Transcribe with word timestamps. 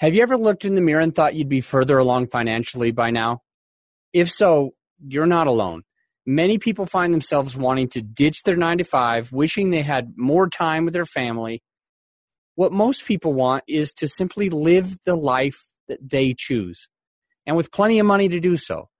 Have 0.00 0.14
you 0.14 0.22
ever 0.22 0.38
looked 0.38 0.64
in 0.64 0.74
the 0.74 0.80
mirror 0.80 1.00
and 1.00 1.12
thought 1.12 1.34
you'd 1.34 1.48
be 1.48 1.60
further 1.60 1.98
along 1.98 2.28
financially 2.28 2.92
by 2.92 3.10
now? 3.10 3.42
If 4.12 4.30
so, 4.30 4.74
you're 5.04 5.26
not 5.26 5.48
alone. 5.48 5.82
Many 6.24 6.58
people 6.58 6.86
find 6.86 7.12
themselves 7.12 7.56
wanting 7.56 7.88
to 7.90 8.02
ditch 8.02 8.44
their 8.44 8.56
nine 8.56 8.78
to 8.78 8.84
five, 8.84 9.32
wishing 9.32 9.70
they 9.70 9.82
had 9.82 10.12
more 10.16 10.48
time 10.48 10.84
with 10.84 10.94
their 10.94 11.04
family. 11.04 11.62
What 12.54 12.70
most 12.70 13.06
people 13.06 13.32
want 13.32 13.64
is 13.66 13.92
to 13.94 14.06
simply 14.06 14.50
live 14.50 14.96
the 15.04 15.16
life 15.16 15.58
that 15.88 15.98
they 16.08 16.32
choose, 16.36 16.88
and 17.44 17.56
with 17.56 17.72
plenty 17.72 17.98
of 17.98 18.06
money 18.06 18.28
to 18.28 18.40
do 18.40 18.56
so. 18.56 18.90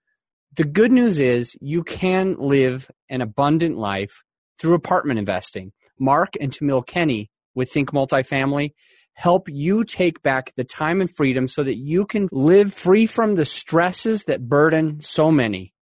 The 0.56 0.64
good 0.64 0.90
news 0.90 1.20
is 1.20 1.56
you 1.60 1.84
can 1.84 2.36
live 2.38 2.90
an 3.08 3.20
abundant 3.20 3.76
life 3.76 4.24
through 4.60 4.74
apartment 4.74 5.20
investing. 5.20 5.72
Mark 6.00 6.34
and 6.40 6.50
Tamiel 6.50 6.84
Kenney 6.84 7.30
with 7.54 7.70
Think 7.70 7.92
Multifamily 7.92 8.72
help 9.18 9.48
you 9.48 9.82
take 9.82 10.22
back 10.22 10.54
the 10.54 10.62
time 10.62 11.00
and 11.00 11.10
freedom 11.10 11.48
so 11.48 11.64
that 11.64 11.76
you 11.76 12.06
can 12.06 12.28
live 12.30 12.72
free 12.72 13.04
from 13.04 13.34
the 13.34 13.44
stresses 13.44 14.22
that 14.24 14.48
burden 14.48 15.00
so 15.00 15.32
many. 15.32 15.74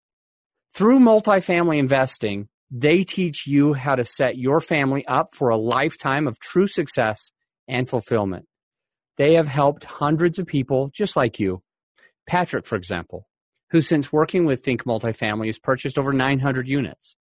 Through 0.73 1.01
multifamily 1.01 1.77
investing, 1.77 2.47
they 2.71 3.03
teach 3.03 3.45
you 3.45 3.73
how 3.73 3.93
to 3.93 4.03
set 4.03 4.39
your 4.39 4.59
family 4.59 5.05
up 5.05 5.35
for 5.35 5.49
a 5.49 5.55
lifetime 5.55 6.27
of 6.27 6.39
true 6.39 6.65
success 6.65 7.29
and 7.67 7.87
fulfillment. 7.87 8.47
They 9.17 9.35
have 9.35 9.47
helped 9.47 9.85
hundreds 9.85 10.39
of 10.39 10.47
people 10.47 10.89
just 10.91 11.15
like 11.15 11.39
you. 11.39 11.61
Patrick, 12.25 12.65
for 12.65 12.75
example, 12.75 13.27
who 13.69 13.81
since 13.81 14.11
working 14.11 14.45
with 14.45 14.63
Think 14.63 14.83
Multifamily 14.83 15.45
has 15.45 15.59
purchased 15.59 15.99
over 15.99 16.11
900 16.11 16.67
units 16.67 17.15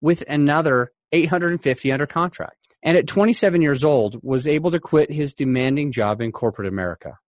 with 0.00 0.22
another 0.30 0.92
850 1.12 1.92
under 1.92 2.06
contract 2.06 2.57
and 2.82 2.96
at 2.96 3.06
27 3.06 3.62
years 3.62 3.84
old 3.84 4.20
was 4.22 4.46
able 4.46 4.70
to 4.70 4.80
quit 4.80 5.10
his 5.10 5.34
demanding 5.34 5.92
job 5.92 6.20
in 6.20 6.32
corporate 6.32 6.68
America. 6.68 7.18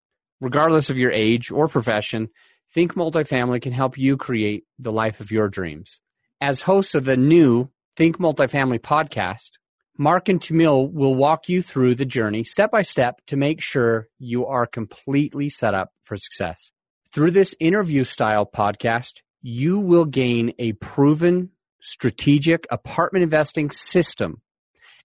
Regardless 0.40 0.90
of 0.90 0.98
your 0.98 1.12
age 1.12 1.50
or 1.50 1.68
profession, 1.68 2.28
Think 2.72 2.94
Multifamily 2.94 3.60
can 3.60 3.72
help 3.72 3.98
you 3.98 4.16
create 4.16 4.64
the 4.78 4.92
life 4.92 5.20
of 5.20 5.32
your 5.32 5.48
dreams. 5.48 6.00
As 6.40 6.62
hosts 6.62 6.94
of 6.94 7.04
the 7.04 7.16
new 7.16 7.68
Think 7.96 8.18
Multifamily 8.18 8.78
podcast, 8.78 9.50
Mark 9.98 10.28
and 10.28 10.40
Tamiel 10.40 10.90
will 10.90 11.14
walk 11.14 11.48
you 11.48 11.62
through 11.62 11.96
the 11.96 12.06
journey 12.06 12.44
step 12.44 12.70
by 12.70 12.82
step 12.82 13.20
to 13.26 13.36
make 13.36 13.60
sure 13.60 14.08
you 14.18 14.46
are 14.46 14.66
completely 14.66 15.48
set 15.48 15.74
up 15.74 15.90
for 16.00 16.16
success. 16.16 16.70
Through 17.12 17.32
this 17.32 17.54
interview 17.58 18.04
style 18.04 18.46
podcast, 18.46 19.20
you 19.42 19.78
will 19.78 20.04
gain 20.04 20.54
a 20.58 20.72
proven 20.74 21.50
strategic 21.82 22.66
apartment 22.70 23.24
investing 23.24 23.70
system 23.70 24.40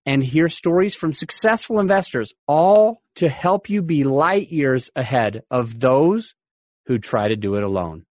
and 0.05 0.23
hear 0.23 0.49
stories 0.49 0.95
from 0.95 1.13
successful 1.13 1.79
investors, 1.79 2.33
all 2.47 3.01
to 3.15 3.29
help 3.29 3.69
you 3.69 3.81
be 3.81 4.03
light 4.03 4.51
years 4.51 4.91
ahead 4.95 5.43
of 5.49 5.79
those 5.79 6.35
who 6.85 6.97
try 6.97 7.27
to 7.27 7.35
do 7.35 7.55
it 7.55 7.63
alone. 7.63 8.05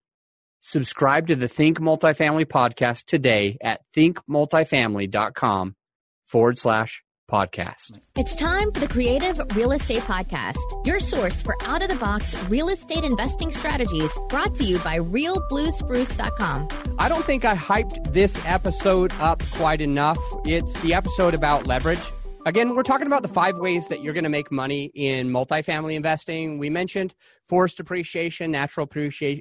Subscribe 0.60 1.26
to 1.26 1.36
the 1.36 1.46
Think 1.46 1.78
Multifamily 1.78 2.46
podcast 2.46 3.04
today 3.04 3.58
at 3.60 3.82
thinkmultifamily.com 3.94 5.76
forward 6.24 6.58
slash 6.58 7.03
podcast. 7.30 7.98
It's 8.16 8.36
time 8.36 8.72
for 8.72 8.80
the 8.80 8.88
Creative 8.88 9.40
Real 9.54 9.72
Estate 9.72 10.02
Podcast, 10.02 10.86
your 10.86 11.00
source 11.00 11.42
for 11.42 11.56
out 11.62 11.82
of 11.82 11.88
the 11.88 11.96
box 11.96 12.34
real 12.44 12.68
estate 12.68 13.04
investing 13.04 13.50
strategies 13.50 14.10
brought 14.28 14.54
to 14.56 14.64
you 14.64 14.78
by 14.80 14.98
realbluespruce.com. 14.98 16.68
I 16.98 17.08
don't 17.08 17.24
think 17.24 17.44
I 17.44 17.56
hyped 17.56 18.12
this 18.12 18.38
episode 18.44 19.12
up 19.20 19.42
quite 19.52 19.80
enough. 19.80 20.18
It's 20.44 20.78
the 20.80 20.94
episode 20.94 21.34
about 21.34 21.66
leverage. 21.66 22.12
Again, 22.46 22.74
we're 22.76 22.82
talking 22.82 23.06
about 23.06 23.22
the 23.22 23.28
five 23.28 23.56
ways 23.56 23.88
that 23.88 24.02
you're 24.02 24.12
going 24.12 24.24
to 24.24 24.30
make 24.30 24.52
money 24.52 24.90
in 24.94 25.30
multifamily 25.30 25.94
investing. 25.94 26.58
We 26.58 26.68
mentioned 26.68 27.14
forced 27.48 27.80
appreciation, 27.80 28.50
natural 28.50 28.86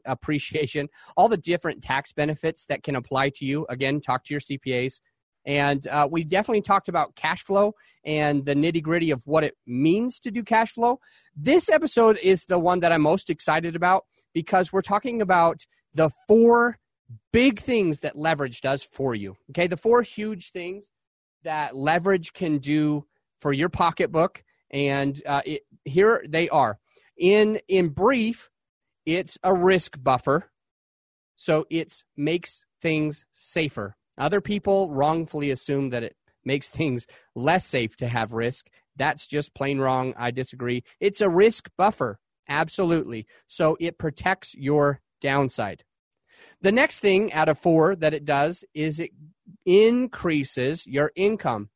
appreciation, 0.06 0.88
all 1.18 1.28
the 1.28 1.36
different 1.36 1.84
tax 1.84 2.14
benefits 2.14 2.66
that 2.68 2.82
can 2.82 2.96
apply 2.96 3.32
to 3.36 3.46
you. 3.46 3.66
Again, 3.70 4.00
talk 4.00 4.24
to 4.24 4.34
your 4.34 4.40
CPAs, 4.40 5.02
and 5.46 5.86
uh, 5.88 6.08
we 6.10 6.24
definitely 6.24 6.62
talked 6.62 6.90
about 6.90 7.16
cash 7.16 7.44
flow 7.44 7.74
and 8.06 8.46
the 8.46 8.56
nitty 8.56 8.82
gritty 8.82 9.12
of 9.12 9.22
what 9.26 9.44
it 9.44 9.56
means 9.66 10.20
to 10.20 10.32
do 10.32 10.44
cash 10.44 10.72
flow. 10.72 11.00
This 11.36 11.70
episode 11.70 12.18
is 12.22 12.46
the 12.46 12.60
one 12.60 12.80
that 12.82 12.92
I'm 12.92 13.02
most 13.02 13.30
excited 13.30 13.76
about 13.76 14.06
because 14.34 14.72
we're 14.72 14.82
talking 14.82 15.22
about 15.22 15.62
the 15.94 16.10
four 16.28 16.78
big 17.32 17.60
things 17.60 18.02
that 18.02 18.18
leverage 18.18 18.62
does 18.62 18.84
for 18.84 19.14
you. 19.16 19.36
Okay, 19.52 19.68
the 19.68 19.78
four 19.78 20.02
huge 20.02 20.52
things 20.52 20.90
that 21.44 21.76
leverage 21.76 22.34
can 22.34 22.60
do 22.60 23.06
for 23.40 23.54
your 23.54 23.70
pocketbook. 23.70 24.44
And 24.72 25.22
uh, 25.26 25.42
it, 25.46 25.62
here 25.86 26.24
they 26.28 26.50
are. 26.50 26.80
In 27.18 27.60
in 27.68 27.90
brief, 27.90 28.50
it's 29.06 29.38
a 29.44 29.54
risk 29.54 30.02
buffer, 30.02 30.50
so 31.36 31.66
it 31.70 31.94
makes 32.18 32.64
things 32.82 33.26
safer 33.32 33.96
other 34.18 34.42
people 34.42 34.90
wrongfully 34.92 35.52
assume 35.52 35.90
that 35.90 36.04
it 36.04 36.16
makes 36.46 36.70
things 36.70 37.08
less 37.36 37.66
safe 37.66 37.96
to 37.98 38.08
have 38.08 38.34
risk. 38.34 38.70
That's 38.96 39.28
just 39.28 39.56
plain 39.56 39.80
wrong. 39.80 40.14
I 40.18 40.32
disagree. 40.32 40.84
It's 41.00 41.22
a 41.22 41.30
risk 41.30 41.70
buffer, 41.78 42.20
absolutely. 42.48 43.26
So 43.48 43.78
it 43.80 43.98
protects 43.98 44.54
your 44.56 45.02
downside. 45.22 45.84
The 46.62 46.72
next 46.72 47.00
thing 47.00 47.32
out 47.34 47.50
of 47.50 47.58
four 47.58 47.96
that 47.96 48.14
it 48.14 48.26
does 48.26 48.64
is 48.74 49.00
it 49.00 49.12
increases 49.66 50.86
your 50.86 51.12
income. 51.16 51.70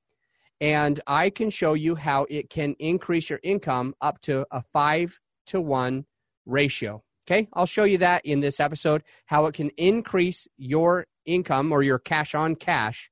And 0.60 1.00
I 1.06 1.30
can 1.30 1.50
show 1.50 1.74
you 1.74 1.96
how 1.96 2.26
it 2.30 2.50
can 2.50 2.76
increase 2.80 3.30
your 3.30 3.40
income 3.44 3.94
up 4.02 4.22
to 4.22 4.46
a 4.52 4.64
five 4.74 5.20
to 5.48 5.62
one 5.62 6.06
ratio. 6.46 7.04
Okay, 7.30 7.48
I'll 7.54 7.66
show 7.66 7.84
you 7.84 7.98
that 8.00 8.26
in 8.26 8.40
this 8.40 8.60
episode, 8.60 9.04
how 9.26 9.46
it 9.48 9.54
can 9.54 9.70
increase 9.72 10.48
your 10.58 11.06
income 11.28 11.72
or 11.72 11.84
your 11.84 12.00
cash 12.00 12.34
on 12.34 12.56
cash 12.56 13.12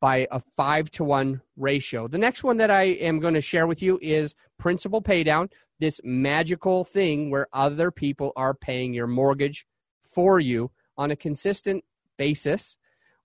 by 0.00 0.26
a 0.30 0.40
five 0.56 0.90
to 0.90 1.04
one 1.04 1.40
ratio. 1.56 2.08
The 2.08 2.18
next 2.18 2.42
one 2.42 2.58
that 2.58 2.70
I 2.70 2.84
am 2.84 3.20
going 3.20 3.34
to 3.34 3.40
share 3.40 3.66
with 3.66 3.82
you 3.82 3.98
is 4.02 4.34
principal 4.58 5.02
paydown, 5.02 5.50
this 5.78 6.00
magical 6.04 6.84
thing 6.84 7.30
where 7.30 7.48
other 7.52 7.90
people 7.90 8.32
are 8.36 8.54
paying 8.54 8.92
your 8.92 9.06
mortgage 9.06 9.66
for 10.02 10.40
you 10.40 10.70
on 10.96 11.10
a 11.10 11.16
consistent 11.16 11.84
basis, 12.16 12.76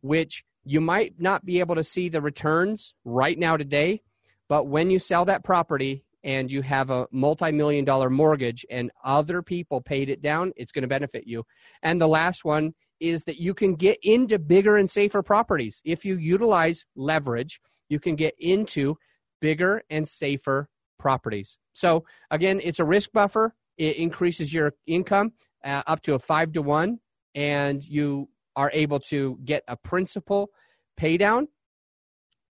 which 0.02 0.44
you 0.64 0.82
might 0.82 1.14
not 1.20 1.46
be 1.46 1.60
able 1.60 1.76
to 1.76 1.84
see 1.84 2.10
the 2.10 2.22
returns 2.22 2.94
right 3.04 3.38
now 3.38 3.58
today, 3.58 4.02
but 4.48 4.68
when 4.68 4.90
you 4.90 5.00
sell 5.00 5.26
that 5.26 5.44
property 5.44 6.04
and 6.24 6.52
you 6.52 6.62
have 6.62 6.90
a 6.90 7.08
multi-million 7.12 7.86
dollar 7.86 8.10
mortgage 8.10 8.66
and 8.70 8.92
other 9.04 9.42
people 9.42 9.80
paid 9.80 10.10
it 10.10 10.22
down, 10.22 10.52
it's 10.56 10.72
going 10.72 10.82
to 10.82 10.88
benefit 10.88 11.28
you. 11.28 11.44
And 11.84 12.02
the 12.02 12.08
last 12.08 12.44
one 12.44 12.74
is 13.00 13.24
that 13.24 13.38
you 13.38 13.54
can 13.54 13.76
get 13.76 13.98
into 14.04 14.40
bigger 14.40 14.78
and 14.78 14.90
safer 14.90 15.22
properties. 15.22 15.82
If 15.84 16.06
you 16.06 16.18
utilize 16.18 16.86
leverage, 16.96 17.60
you 17.90 18.00
can 18.00 18.16
get 18.16 18.36
into 18.40 18.96
bigger 19.42 19.84
and 19.90 20.08
safer 20.08 20.70
properties. 20.98 21.58
So 21.74 22.06
again, 22.32 22.60
it's 22.64 22.80
a 22.80 22.86
risk 22.86 23.12
buffer. 23.12 23.54
It 23.78 23.98
increases 23.98 24.54
your 24.54 24.74
income 24.88 25.34
uh, 25.64 25.84
up 25.88 26.02
to 26.04 26.14
a 26.14 26.20
five 26.20 26.54
to 26.54 26.62
one, 26.62 27.00
and 27.34 27.84
you 27.84 28.30
are 28.56 28.72
able 28.74 29.00
to 29.00 29.38
get 29.44 29.64
a 29.68 29.76
principal 29.76 30.50
pay 30.96 31.18
down 31.18 31.48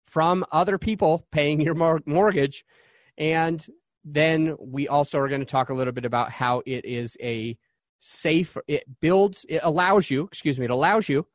from 0.07 0.45
other 0.53 0.77
people 0.77 1.27
paying 1.33 1.61
your 1.61 1.75
mortgage 2.07 2.65
and 3.17 3.67
then 4.05 4.55
we 4.61 4.87
also 4.87 5.19
are 5.19 5.29
going 5.29 5.41
to 5.41 5.47
talk 5.47 5.71
a 5.71 5.75
little 5.75 5.93
bit 5.93 6.05
about 6.05 6.31
how 6.31 6.63
it 6.67 6.85
is 6.85 7.17
a 7.23 7.57
safe, 8.07 8.55
it 8.69 8.85
builds, 9.01 9.47
it 9.49 9.61
allows 9.63 10.11
you, 10.11 10.25
excuse 10.25 10.59
me, 10.59 10.67
it 10.67 10.71
allows 10.71 11.09
you 11.09 11.27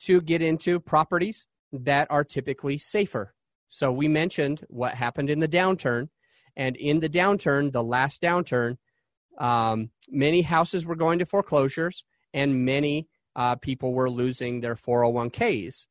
to 0.00 0.22
get 0.22 0.40
into 0.40 0.80
properties 0.80 1.46
that 1.70 2.10
are 2.10 2.24
typically 2.24 2.78
safer. 2.78 3.34
So 3.68 3.92
we 3.92 4.08
mentioned 4.08 4.64
what 4.68 4.94
happened 4.94 5.28
in 5.28 5.38
the 5.38 5.48
downturn. 5.48 6.08
And 6.56 6.76
in 6.76 7.00
the 7.00 7.10
downturn, 7.10 7.72
the 7.72 7.82
last 7.82 8.22
downturn, 8.22 8.78
um, 9.38 9.90
many 10.08 10.40
houses 10.40 10.86
were 10.86 10.96
going 10.96 11.18
to 11.18 11.26
foreclosures 11.26 12.04
and 12.32 12.64
many 12.64 13.06
uh, 13.36 13.56
people 13.56 13.92
were 13.92 14.10
losing 14.10 14.60
their 14.60 14.76
401ks. 14.76 15.86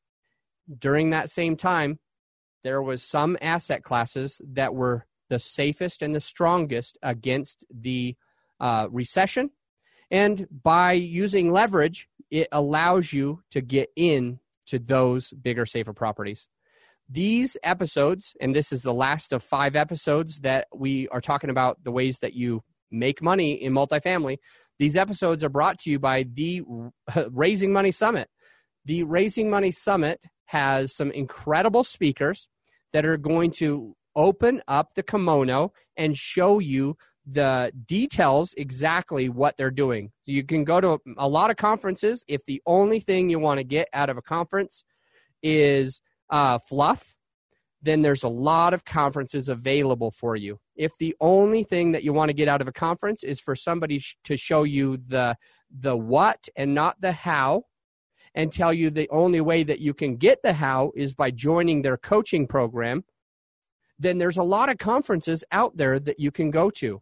During 0.80 1.12
that 1.12 1.30
same 1.30 1.56
time, 1.56 2.00
there 2.64 2.82
was 2.82 3.04
some 3.04 3.38
asset 3.40 3.84
classes 3.84 4.42
that 4.54 4.74
were 4.74 5.06
the 5.30 5.40
safest 5.40 6.02
and 6.02 6.14
the 6.14 6.20
strongest 6.20 6.98
against 7.04 7.66
the 7.70 8.16
uh, 8.60 8.88
recession. 8.90 9.52
And 10.12 10.48
by 10.64 10.94
using 10.94 11.52
leverage, 11.52 12.08
it 12.32 12.48
allows 12.52 13.12
you 13.12 13.42
to 13.52 13.62
get 13.62 13.90
in 13.96 14.40
to 14.68 14.80
those 14.80 15.32
bigger, 15.32 15.66
safer 15.66 15.94
properties. 15.94 16.48
These 17.10 17.56
episodes, 17.64 18.34
and 18.42 18.54
this 18.54 18.72
is 18.74 18.82
the 18.82 18.94
last 18.94 19.32
of 19.32 19.42
five 19.42 19.76
episodes 19.76 20.40
that 20.40 20.68
we 20.74 21.08
are 21.10 21.22
talking 21.22 21.50
about 21.50 21.82
the 21.84 21.92
ways 21.92 22.18
that 22.20 22.34
you 22.34 22.64
make 22.92 23.22
money 23.22 23.54
in 23.54 23.74
multifamily. 23.74 24.38
These 24.78 24.98
episodes 24.98 25.44
are 25.44 25.50
brought 25.50 25.80
to 25.80 25.90
you 25.90 26.00
by 26.00 26.26
the 26.34 26.62
Raising 27.32 27.72
Money 27.72 27.92
Summit. 27.92 28.30
The 28.86 29.04
Raising 29.04 29.50
Money 29.50 29.72
Summit 29.72 30.22
has 30.46 30.96
some 30.96 31.12
incredible 31.12 31.84
speakers 31.84 32.48
that 32.94 33.06
are 33.06 33.18
going 33.18 33.52
to 33.52 33.96
open 34.16 34.62
up 34.68 34.94
the 34.96 35.04
kimono 35.04 35.72
and 35.96 36.16
show 36.16 36.60
you 36.60 36.98
the 37.30 37.72
details 37.86 38.54
exactly 38.58 39.28
what 39.28 39.56
they're 39.58 39.70
doing. 39.70 40.12
You 40.26 40.44
can 40.44 40.64
go 40.64 40.80
to 40.80 40.98
a 41.18 41.28
lot 41.28 41.52
of 41.52 41.58
conferences. 41.58 42.24
If 42.28 42.44
the 42.46 42.62
only 42.66 43.00
thing 43.00 43.30
you 43.30 43.40
want 43.40 43.58
to 43.58 43.64
get 43.64 43.88
out 43.94 44.10
of 44.10 44.18
a 44.18 44.22
conference 44.22 44.86
is 45.44 46.02
uh, 46.30 46.60
fluff, 46.60 47.16
then 47.82 48.02
there's 48.02 48.24
a 48.24 48.30
lot 48.30 48.74
of 48.74 48.86
conferences 48.86 49.50
available 49.50 50.12
for 50.12 50.36
you. 50.36 50.58
If 50.76 50.92
the 51.00 51.16
only 51.20 51.64
thing 51.64 51.92
that 51.92 52.04
you 52.04 52.14
want 52.14 52.30
to 52.30 52.34
get 52.34 52.48
out 52.48 52.62
of 52.62 52.68
a 52.68 52.74
conference 52.74 53.24
is 53.24 53.40
for 53.40 53.56
somebody 53.56 54.00
sh- 54.00 54.18
to 54.24 54.38
show 54.38 54.64
you 54.64 54.98
the 55.06 55.36
the 55.80 55.96
what 55.96 56.48
and 56.56 56.74
not 56.74 57.00
the 57.02 57.12
how 57.12 57.64
and 58.36 58.52
tell 58.52 58.74
you 58.74 58.90
the 58.90 59.10
only 59.10 59.42
way 59.42 59.64
that 59.64 59.80
you 59.80 59.94
can 59.94 60.16
get 60.16 60.40
the 60.44 60.54
how 60.54 60.92
is 60.96 61.14
by 61.14 61.30
joining 61.30 61.82
their 61.82 61.98
coaching 61.98 62.48
program, 62.48 63.04
then 64.00 64.18
there's 64.18 64.38
a 64.38 64.44
lot 64.44 64.70
of 64.70 64.78
conferences 64.78 65.44
out 65.52 65.76
there 65.76 66.00
that 66.00 66.20
you 66.20 66.32
can 66.32 66.52
go 66.52 66.70
to. 66.70 67.02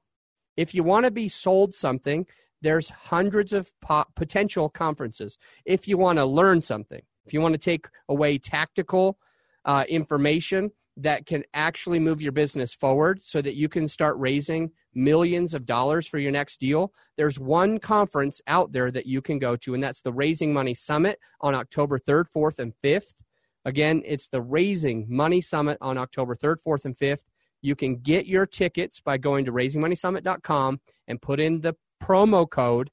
If 0.57 0.73
you 0.73 0.83
want 0.83 1.05
to 1.05 1.11
be 1.11 1.29
sold 1.29 1.75
something, 1.75 2.25
there's 2.61 2.89
hundreds 2.89 3.53
of 3.53 3.71
po- 3.81 4.05
potential 4.15 4.69
conferences. 4.69 5.37
If 5.65 5.87
you 5.87 5.97
want 5.97 6.17
to 6.17 6.25
learn 6.25 6.61
something, 6.61 7.01
if 7.25 7.33
you 7.33 7.41
want 7.41 7.53
to 7.53 7.59
take 7.59 7.87
away 8.09 8.37
tactical 8.37 9.17
uh, 9.65 9.83
information 9.89 10.71
that 10.97 11.25
can 11.25 11.43
actually 11.53 11.99
move 11.99 12.21
your 12.21 12.31
business 12.31 12.73
forward 12.73 13.21
so 13.21 13.41
that 13.41 13.55
you 13.55 13.67
can 13.67 13.87
start 13.87 14.15
raising 14.17 14.71
millions 14.93 15.53
of 15.53 15.65
dollars 15.65 16.07
for 16.07 16.19
your 16.19 16.31
next 16.31 16.59
deal, 16.59 16.93
there's 17.17 17.37
one 17.37 17.79
conference 17.79 18.41
out 18.47 18.71
there 18.71 18.91
that 18.91 19.05
you 19.05 19.21
can 19.21 19.37
go 19.37 19.55
to, 19.57 19.73
and 19.73 19.83
that's 19.83 20.01
the 20.01 20.13
Raising 20.13 20.53
Money 20.53 20.73
Summit 20.73 21.19
on 21.41 21.53
October 21.53 21.99
3rd, 21.99 22.25
4th, 22.33 22.59
and 22.59 22.73
5th. 22.83 23.13
Again, 23.65 24.03
it's 24.05 24.27
the 24.27 24.41
Raising 24.41 25.05
Money 25.09 25.41
Summit 25.41 25.77
on 25.81 25.97
October 25.97 26.35
3rd, 26.35 26.57
4th, 26.65 26.85
and 26.85 26.95
5th. 26.95 27.25
You 27.65 27.75
can 27.75 27.95
get 27.95 28.27
your 28.27 28.45
tickets 28.45 29.00
by 29.00 29.17
going 29.17 29.45
to 29.45 29.51
raisingmoneysummit.com 29.51 30.79
and 31.07 31.19
put 31.19 31.39
in 31.39 31.62
the 31.62 31.75
promo 32.00 32.47
code 32.47 32.91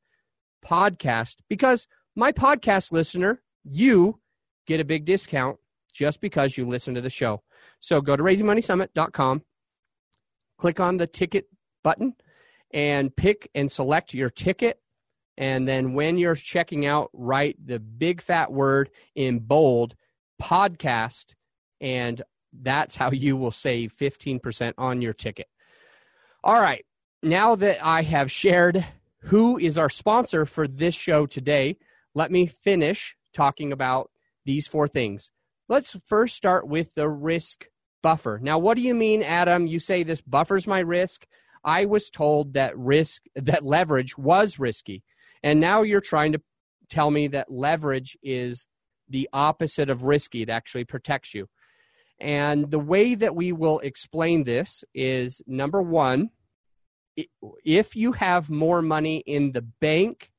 podcast 0.65 1.37
because 1.51 1.87
my 2.17 2.33
podcast 2.33 2.91
listener, 2.91 3.43
you 3.65 4.19
get 4.67 4.81
a 4.81 4.85
big 4.85 5.05
discount 5.05 5.59
just 5.93 6.23
because 6.23 6.57
you 6.57 6.67
listen 6.67 6.95
to 6.95 7.03
the 7.03 7.11
show. 7.11 7.43
So 7.81 8.01
go 8.01 8.17
to 8.17 8.23
raisingmoneysummit.com, 8.23 9.43
click 10.57 10.81
on 10.81 10.97
the 10.97 11.07
ticket 11.07 11.49
button, 11.85 12.15
and 12.73 13.15
pick 13.15 13.51
and 13.55 13.71
select 13.71 14.15
your 14.15 14.31
ticket. 14.31 14.79
And 15.37 15.69
then 15.69 15.93
when 15.93 16.17
you're 16.17 16.35
checking 16.35 16.87
out, 16.87 17.11
write 17.13 17.57
the 17.63 17.79
big 17.79 18.23
fat 18.23 18.51
word 18.51 18.89
in 19.15 19.41
bold 19.41 19.95
podcast, 20.41 21.35
and 21.83 22.23
that's 22.61 22.97
how 22.97 23.11
you 23.11 23.37
will 23.37 23.51
save 23.51 23.95
15% 23.97 24.75
on 24.79 25.03
your 25.03 25.13
ticket. 25.13 25.47
All 26.45 26.61
right. 26.61 26.85
Now 27.23 27.55
that 27.57 27.85
I 27.85 28.03
have 28.03 28.31
shared 28.31 28.85
who 29.21 29.59
is 29.59 29.79
our 29.79 29.89
sponsor 29.89 30.45
for 30.45 30.67
this 30.67 30.95
show 30.95 31.27
today, 31.27 31.79
let 32.15 32.31
me 32.31 32.47
finish 32.47 33.17
talking 33.33 33.73
about 33.73 34.11
these 34.45 34.67
four 34.67 34.89
things. 34.89 35.31
Let's 35.69 35.97
first 36.07 36.37
start 36.37 36.67
with 36.67 36.93
the 36.95 37.09
risk 37.09 37.67
buffer. 38.03 38.41
Now, 38.43 38.59
what 38.59 38.77
do 38.77 38.83
you 38.83 38.95
mean, 38.95 39.23
Adam? 39.23 39.67
You 39.67 39.79
say 39.79 40.03
this 40.03 40.21
buffers 40.21 40.67
my 40.67 40.81
risk. 40.81 41.27
I 41.65 41.85
was 41.85 42.11
told 42.11 42.55
that 42.55 42.77
risk, 42.77 43.23
that 43.37 43.65
leverage 43.65 44.19
was 44.19 44.59
risky. 44.59 45.05
And 45.43 45.61
now 45.61 45.83
you're 45.83 46.01
trying 46.01 46.33
to 46.33 46.43
tell 46.91 47.11
me 47.11 47.29
that 47.29 47.51
leverage 47.51 48.19
is 48.23 48.67
the 49.09 49.29
opposite 49.33 49.89
of 49.89 50.03
risky. 50.03 50.43
It 50.43 50.51
actually 50.51 50.85
protects 50.85 51.35
you. 51.35 51.49
And 52.23 52.71
the 52.71 52.79
way 52.79 53.17
that 53.17 53.35
we 53.35 53.51
will 53.51 53.81
explain 53.81 54.45
this 54.45 54.85
is 54.95 55.43
number 55.45 55.83
one, 55.83 56.31
if 57.65 57.97
you 57.97 58.13
have 58.13 58.49
more 58.49 58.81
money 58.81 59.25
in 59.27 59.51
the 59.51 59.63
bank 59.63 60.31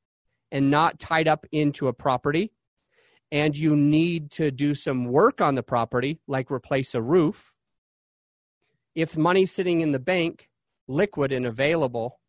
and 0.49 0.71
not 0.71 0.97
tied 0.97 1.27
up 1.27 1.45
into 1.51 1.89
a 1.89 1.93
property, 1.93 2.53
and 3.33 3.57
you 3.57 3.75
need 3.75 4.31
to 4.31 4.49
do 4.49 4.73
some 4.73 5.05
work 5.05 5.41
on 5.41 5.55
the 5.55 5.63
property, 5.63 6.21
like 6.25 6.49
replace 6.49 6.95
a 6.95 7.01
roof, 7.01 7.51
if 8.95 9.17
money's 9.17 9.51
sitting 9.51 9.81
in 9.81 9.91
the 9.91 9.99
bank, 9.99 10.47
liquid 10.87 11.33
and 11.33 11.45
available, 11.45 12.19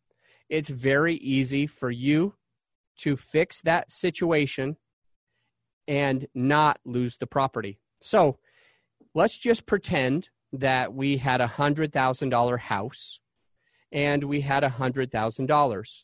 it's 0.49 0.69
very 0.69 1.15
easy 1.15 1.65
for 1.65 1.89
you 1.89 2.33
to 2.97 3.15
fix 3.15 3.61
that 3.61 3.89
situation 3.89 4.75
and 5.87 6.27
not 6.35 6.79
lose 6.83 7.15
the 7.17 7.27
property. 7.27 7.79
So 8.01 8.39
let's 9.15 9.37
just 9.37 9.65
pretend 9.65 10.29
that 10.51 10.93
we 10.93 11.17
had 11.17 11.41
a 11.41 11.47
$100,000 11.47 12.59
house 12.59 13.19
and 13.91 14.23
we 14.25 14.41
had 14.41 14.63
a 14.63 14.69
$100,000. 14.69 16.03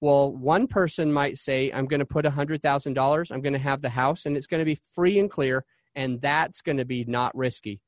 Well, 0.00 0.32
one 0.32 0.66
person 0.68 1.12
might 1.12 1.36
say, 1.36 1.70
I'm 1.72 1.86
going 1.86 2.00
to 2.00 2.06
put 2.06 2.26
a 2.26 2.30
$100,000, 2.30 3.32
I'm 3.32 3.40
going 3.40 3.52
to 3.54 3.58
have 3.58 3.82
the 3.82 3.88
house, 3.88 4.26
and 4.26 4.36
it's 4.36 4.46
going 4.46 4.60
to 4.60 4.64
be 4.64 4.78
free 4.92 5.18
and 5.18 5.30
clear, 5.30 5.64
and 5.94 6.20
that's 6.20 6.60
going 6.60 6.76
to 6.76 6.84
be 6.84 7.04
not 7.04 7.34
risky. 7.34 7.80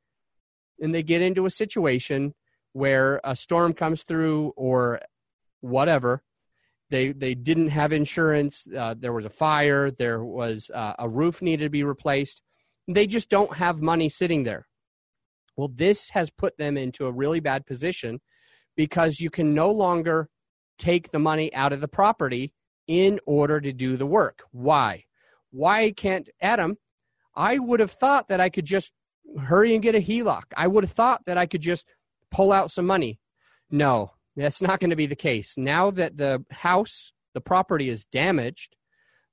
And 0.80 0.94
they 0.94 1.02
get 1.02 1.22
into 1.22 1.46
a 1.46 1.50
situation 1.50 2.34
where 2.72 3.20
a 3.22 3.36
storm 3.36 3.72
comes 3.72 4.02
through 4.02 4.52
or 4.56 5.00
whatever. 5.60 6.22
They, 6.90 7.12
they 7.12 7.34
didn't 7.34 7.68
have 7.68 7.92
insurance. 7.92 8.66
Uh, 8.76 8.94
there 8.98 9.12
was 9.12 9.26
a 9.26 9.30
fire. 9.30 9.90
There 9.90 10.24
was 10.24 10.70
uh, 10.72 10.94
a 10.98 11.08
roof 11.08 11.42
needed 11.42 11.64
to 11.64 11.70
be 11.70 11.84
replaced. 11.84 12.42
They 12.88 13.06
just 13.06 13.28
don't 13.28 13.56
have 13.56 13.82
money 13.82 14.08
sitting 14.08 14.44
there. 14.44 14.66
Well, 15.56 15.68
this 15.68 16.10
has 16.10 16.30
put 16.30 16.56
them 16.58 16.76
into 16.76 17.06
a 17.06 17.12
really 17.12 17.40
bad 17.40 17.66
position 17.66 18.20
because 18.76 19.20
you 19.20 19.30
can 19.30 19.54
no 19.54 19.70
longer 19.70 20.28
take 20.78 21.10
the 21.10 21.18
money 21.18 21.52
out 21.54 21.72
of 21.72 21.80
the 21.80 21.88
property 21.88 22.52
in 22.86 23.18
order 23.26 23.60
to 23.60 23.72
do 23.72 23.96
the 23.96 24.06
work. 24.06 24.42
Why? 24.52 25.04
Why 25.50 25.92
can't 25.92 26.28
Adam? 26.40 26.76
I 27.34 27.58
would 27.58 27.80
have 27.80 27.92
thought 27.92 28.28
that 28.28 28.40
I 28.40 28.50
could 28.50 28.66
just 28.66 28.92
hurry 29.40 29.74
and 29.74 29.82
get 29.82 29.94
a 29.94 30.00
HELOC. 30.00 30.42
I 30.56 30.66
would 30.66 30.84
have 30.84 30.92
thought 30.92 31.22
that 31.26 31.38
I 31.38 31.46
could 31.46 31.62
just 31.62 31.86
pull 32.30 32.52
out 32.52 32.70
some 32.70 32.86
money. 32.86 33.18
No, 33.70 34.12
that's 34.36 34.62
not 34.62 34.80
going 34.80 34.90
to 34.90 34.96
be 34.96 35.06
the 35.06 35.16
case. 35.16 35.54
Now 35.56 35.90
that 35.92 36.16
the 36.16 36.44
house, 36.50 37.12
the 37.34 37.40
property 37.40 37.88
is 37.88 38.04
damaged, 38.04 38.76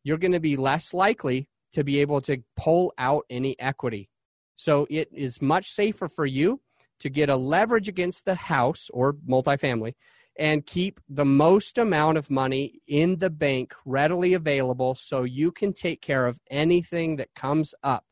you're 0.04 0.18
going 0.18 0.32
to 0.32 0.40
be 0.40 0.58
less 0.58 0.94
likely 0.94 1.48
to 1.74 1.84
be 1.84 2.00
able 2.00 2.22
to 2.22 2.38
pull 2.56 2.94
out 2.98 3.26
any 3.30 3.60
equity. 3.60 4.10
So 4.56 4.88
it 4.90 5.10
is 5.12 5.42
much 5.42 5.68
safer 5.68 6.08
for 6.08 6.26
you 6.26 6.62
to 7.00 7.10
get 7.10 7.30
a 7.30 7.36
leverage 7.36 7.90
against 7.90 8.26
the 8.26 8.36
house 8.36 8.90
or 8.94 9.14
multifamily 9.28 9.94
and 10.38 10.66
keep 10.66 11.00
the 11.10 11.26
most 11.26 11.78
amount 11.78 12.18
of 12.18 12.30
money 12.30 12.80
in 12.88 13.18
the 13.18 13.30
bank 13.30 13.74
readily 13.86 14.34
available 14.34 14.96
so 14.96 15.24
you 15.24 15.52
can 15.52 15.74
take 15.74 16.02
care 16.02 16.26
of 16.26 16.40
anything 16.50 17.18
that 17.18 17.34
comes 17.36 17.74
up 17.84 18.06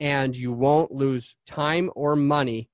and 0.00 0.36
you 0.36 0.52
won't 0.52 0.92
lose 0.92 1.34
time 1.46 1.90
or 1.94 2.16
money. 2.16 2.68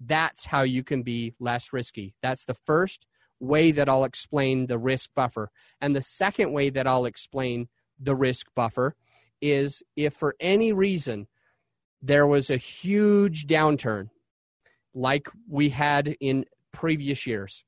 That's 0.00 0.44
how 0.44 0.62
you 0.62 0.84
can 0.84 1.02
be 1.02 1.34
less 1.40 1.72
risky. 1.72 2.14
That's 2.22 2.44
the 2.44 2.56
first 2.66 3.06
way 3.40 3.72
that 3.72 3.88
I'll 3.88 4.04
explain 4.04 4.66
the 4.66 4.78
risk 4.78 5.10
buffer. 5.14 5.50
And 5.80 5.94
the 5.94 6.02
second 6.02 6.52
way 6.52 6.70
that 6.70 6.86
I'll 6.86 7.06
explain 7.06 7.68
the 7.98 8.14
risk 8.14 8.46
buffer 8.54 8.94
is 9.40 9.82
if 9.96 10.14
for 10.14 10.34
any 10.40 10.72
reason 10.72 11.26
there 12.02 12.26
was 12.26 12.50
a 12.50 12.56
huge 12.56 13.46
downturn 13.46 14.08
like 14.94 15.28
we 15.48 15.68
had 15.68 16.16
in 16.20 16.44
previous 16.72 17.26
years 17.26 17.64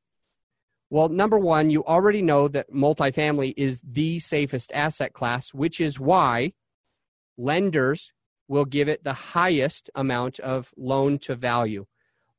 well, 0.92 1.08
number 1.08 1.38
one, 1.38 1.70
you 1.70 1.84
already 1.84 2.20
know 2.20 2.48
that 2.48 2.72
multifamily 2.72 3.54
is 3.56 3.80
the 3.88 4.18
safest 4.18 4.72
asset 4.74 5.12
class, 5.12 5.54
which 5.54 5.80
is 5.80 6.00
why 6.00 6.52
lenders 7.38 8.12
will 8.48 8.64
give 8.64 8.88
it 8.88 9.04
the 9.04 9.12
highest 9.12 9.88
amount 9.94 10.40
of 10.40 10.72
loan 10.76 11.20
to 11.20 11.36
value. 11.36 11.86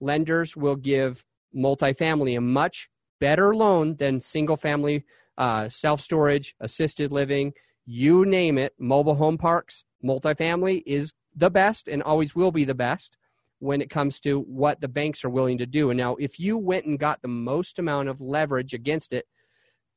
Lenders 0.02 0.58
will 0.58 0.76
give 0.76 1.24
multifamily 1.56 2.38
a 2.38 2.42
much 2.42 2.90
better 3.22 3.56
loan 3.56 3.96
than 3.96 4.20
single 4.20 4.58
family 4.58 5.06
uh, 5.38 5.70
self 5.70 6.02
storage, 6.02 6.54
assisted 6.60 7.14
living, 7.14 7.54
you 7.92 8.26
name 8.26 8.58
it, 8.58 8.74
mobile 8.80 9.16
home 9.16 9.38
parks. 9.38 9.84
Multifamily 10.04 10.82
is 10.86 11.12
the 11.36 11.50
best 11.50 11.90
and 11.90 12.02
always 12.02 12.34
will 12.34 12.52
be 12.52 12.64
the 12.64 12.74
best 12.74 13.18
when 13.60 13.82
it 13.82 13.90
comes 13.90 14.20
to 14.22 14.40
what 14.40 14.80
the 14.80 14.88
banks 14.88 15.26
are 15.26 15.30
willing 15.30 15.58
to 15.58 15.66
do. 15.66 15.90
And 15.90 15.98
now, 15.98 16.16
if 16.16 16.40
you 16.40 16.58
went 16.58 16.86
and 16.86 16.98
got 16.98 17.22
the 17.22 17.28
most 17.28 17.80
amount 17.80 18.08
of 18.08 18.22
leverage 18.22 18.74
against 18.74 19.12
it 19.12 19.26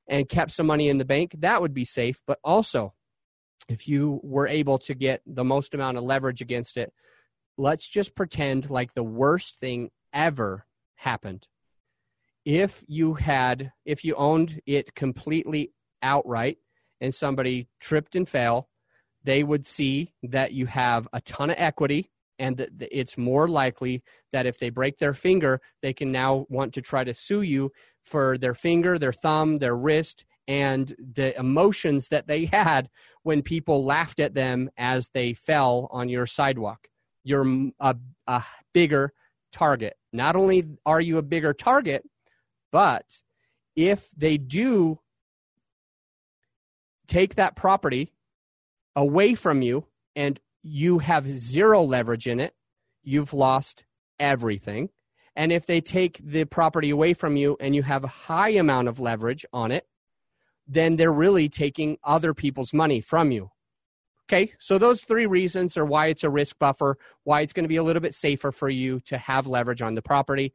and 0.08 0.28
kept 0.28 0.50
some 0.50 0.66
money 0.66 0.88
in 0.88 0.98
the 0.98 1.04
bank, 1.04 1.36
that 1.38 1.62
would 1.62 1.72
be 1.72 1.84
safe. 1.84 2.20
But 2.26 2.38
also, 2.42 2.94
if 3.68 3.86
you 3.86 4.20
were 4.24 4.48
able 4.48 4.78
to 4.80 4.94
get 4.94 5.22
the 5.24 5.44
most 5.44 5.72
amount 5.72 5.96
of 5.96 6.02
leverage 6.02 6.42
against 6.42 6.76
it, 6.76 6.92
let's 7.56 7.88
just 7.88 8.16
pretend 8.16 8.70
like 8.70 8.92
the 8.94 9.04
worst 9.04 9.60
thing 9.60 9.90
ever 10.12 10.66
happened. 10.96 11.46
If 12.44 12.84
you 12.88 13.14
had, 13.14 13.70
if 13.86 14.04
you 14.04 14.16
owned 14.16 14.60
it 14.66 14.94
completely 14.96 15.72
outright 16.02 16.58
and 17.00 17.14
somebody 17.14 17.68
tripped 17.80 18.16
and 18.16 18.28
fell, 18.28 18.68
they 19.24 19.42
would 19.42 19.66
see 19.66 20.12
that 20.22 20.52
you 20.52 20.66
have 20.66 21.08
a 21.12 21.20
ton 21.22 21.50
of 21.50 21.56
equity 21.58 22.10
and 22.38 22.56
that 22.56 22.70
it's 22.80 23.16
more 23.16 23.48
likely 23.48 24.02
that 24.32 24.46
if 24.46 24.58
they 24.58 24.70
break 24.70 24.98
their 24.98 25.14
finger, 25.14 25.60
they 25.82 25.92
can 25.92 26.10
now 26.10 26.46
want 26.48 26.74
to 26.74 26.82
try 26.82 27.04
to 27.04 27.14
sue 27.14 27.42
you 27.42 27.70
for 28.02 28.36
their 28.38 28.54
finger, 28.54 28.98
their 28.98 29.12
thumb, 29.12 29.58
their 29.58 29.76
wrist, 29.76 30.24
and 30.48 30.94
the 31.14 31.36
emotions 31.38 32.08
that 32.08 32.26
they 32.26 32.44
had 32.52 32.88
when 33.22 33.42
people 33.42 33.84
laughed 33.84 34.20
at 34.20 34.34
them 34.34 34.68
as 34.76 35.08
they 35.14 35.32
fell 35.32 35.88
on 35.90 36.08
your 36.08 36.26
sidewalk. 36.26 36.88
You're 37.22 37.70
a, 37.80 37.96
a 38.26 38.44
bigger 38.72 39.12
target. 39.52 39.96
Not 40.12 40.36
only 40.36 40.66
are 40.84 41.00
you 41.00 41.18
a 41.18 41.22
bigger 41.22 41.54
target, 41.54 42.02
but 42.72 43.06
if 43.76 44.08
they 44.16 44.36
do 44.36 44.98
take 47.06 47.34
that 47.34 47.56
property 47.56 48.12
away 48.96 49.34
from 49.34 49.62
you 49.62 49.87
and 50.16 50.40
you 50.62 50.99
have 50.99 51.28
zero 51.28 51.82
leverage 51.82 52.26
in 52.26 52.40
it, 52.40 52.54
you've 53.02 53.34
lost 53.34 53.84
everything. 54.18 54.88
And 55.37 55.52
if 55.52 55.66
they 55.66 55.80
take 55.80 56.20
the 56.25 56.44
property 56.44 56.90
away 56.90 57.12
from 57.12 57.37
you 57.37 57.56
and 57.61 57.75
you 57.75 57.82
have 57.82 58.04
a 58.04 58.08
high 58.08 58.50
amount 58.50 58.88
of 58.88 59.00
leverage 59.00 59.44
on 59.52 59.73
it, 59.73 59.87
then 60.66 60.96
they're 60.96 61.12
really 61.12 61.49
taking 61.49 61.99
other 62.04 62.32
people's 62.32 62.73
money 62.73 63.00
from 63.00 63.30
you. 63.30 63.50
Okay, 64.26 64.52
so 64.58 64.78
those 64.78 65.02
three 65.02 65.26
reasons 65.26 65.76
are 65.76 65.84
why 65.84 66.06
it's 66.06 66.25
a 66.25 66.30
risk 66.30 66.58
buffer, 66.58 66.96
why 67.25 67.42
it's 67.42 67.52
going 67.52 67.64
to 67.64 67.68
be 67.68 67.76
a 67.76 67.82
little 67.82 68.00
bit 68.00 68.14
safer 68.14 68.50
for 68.50 68.70
you 68.70 69.00
to 69.00 69.18
have 69.18 69.46
leverage 69.46 69.82
on 69.82 69.94
the 69.94 70.00
property. 70.00 70.54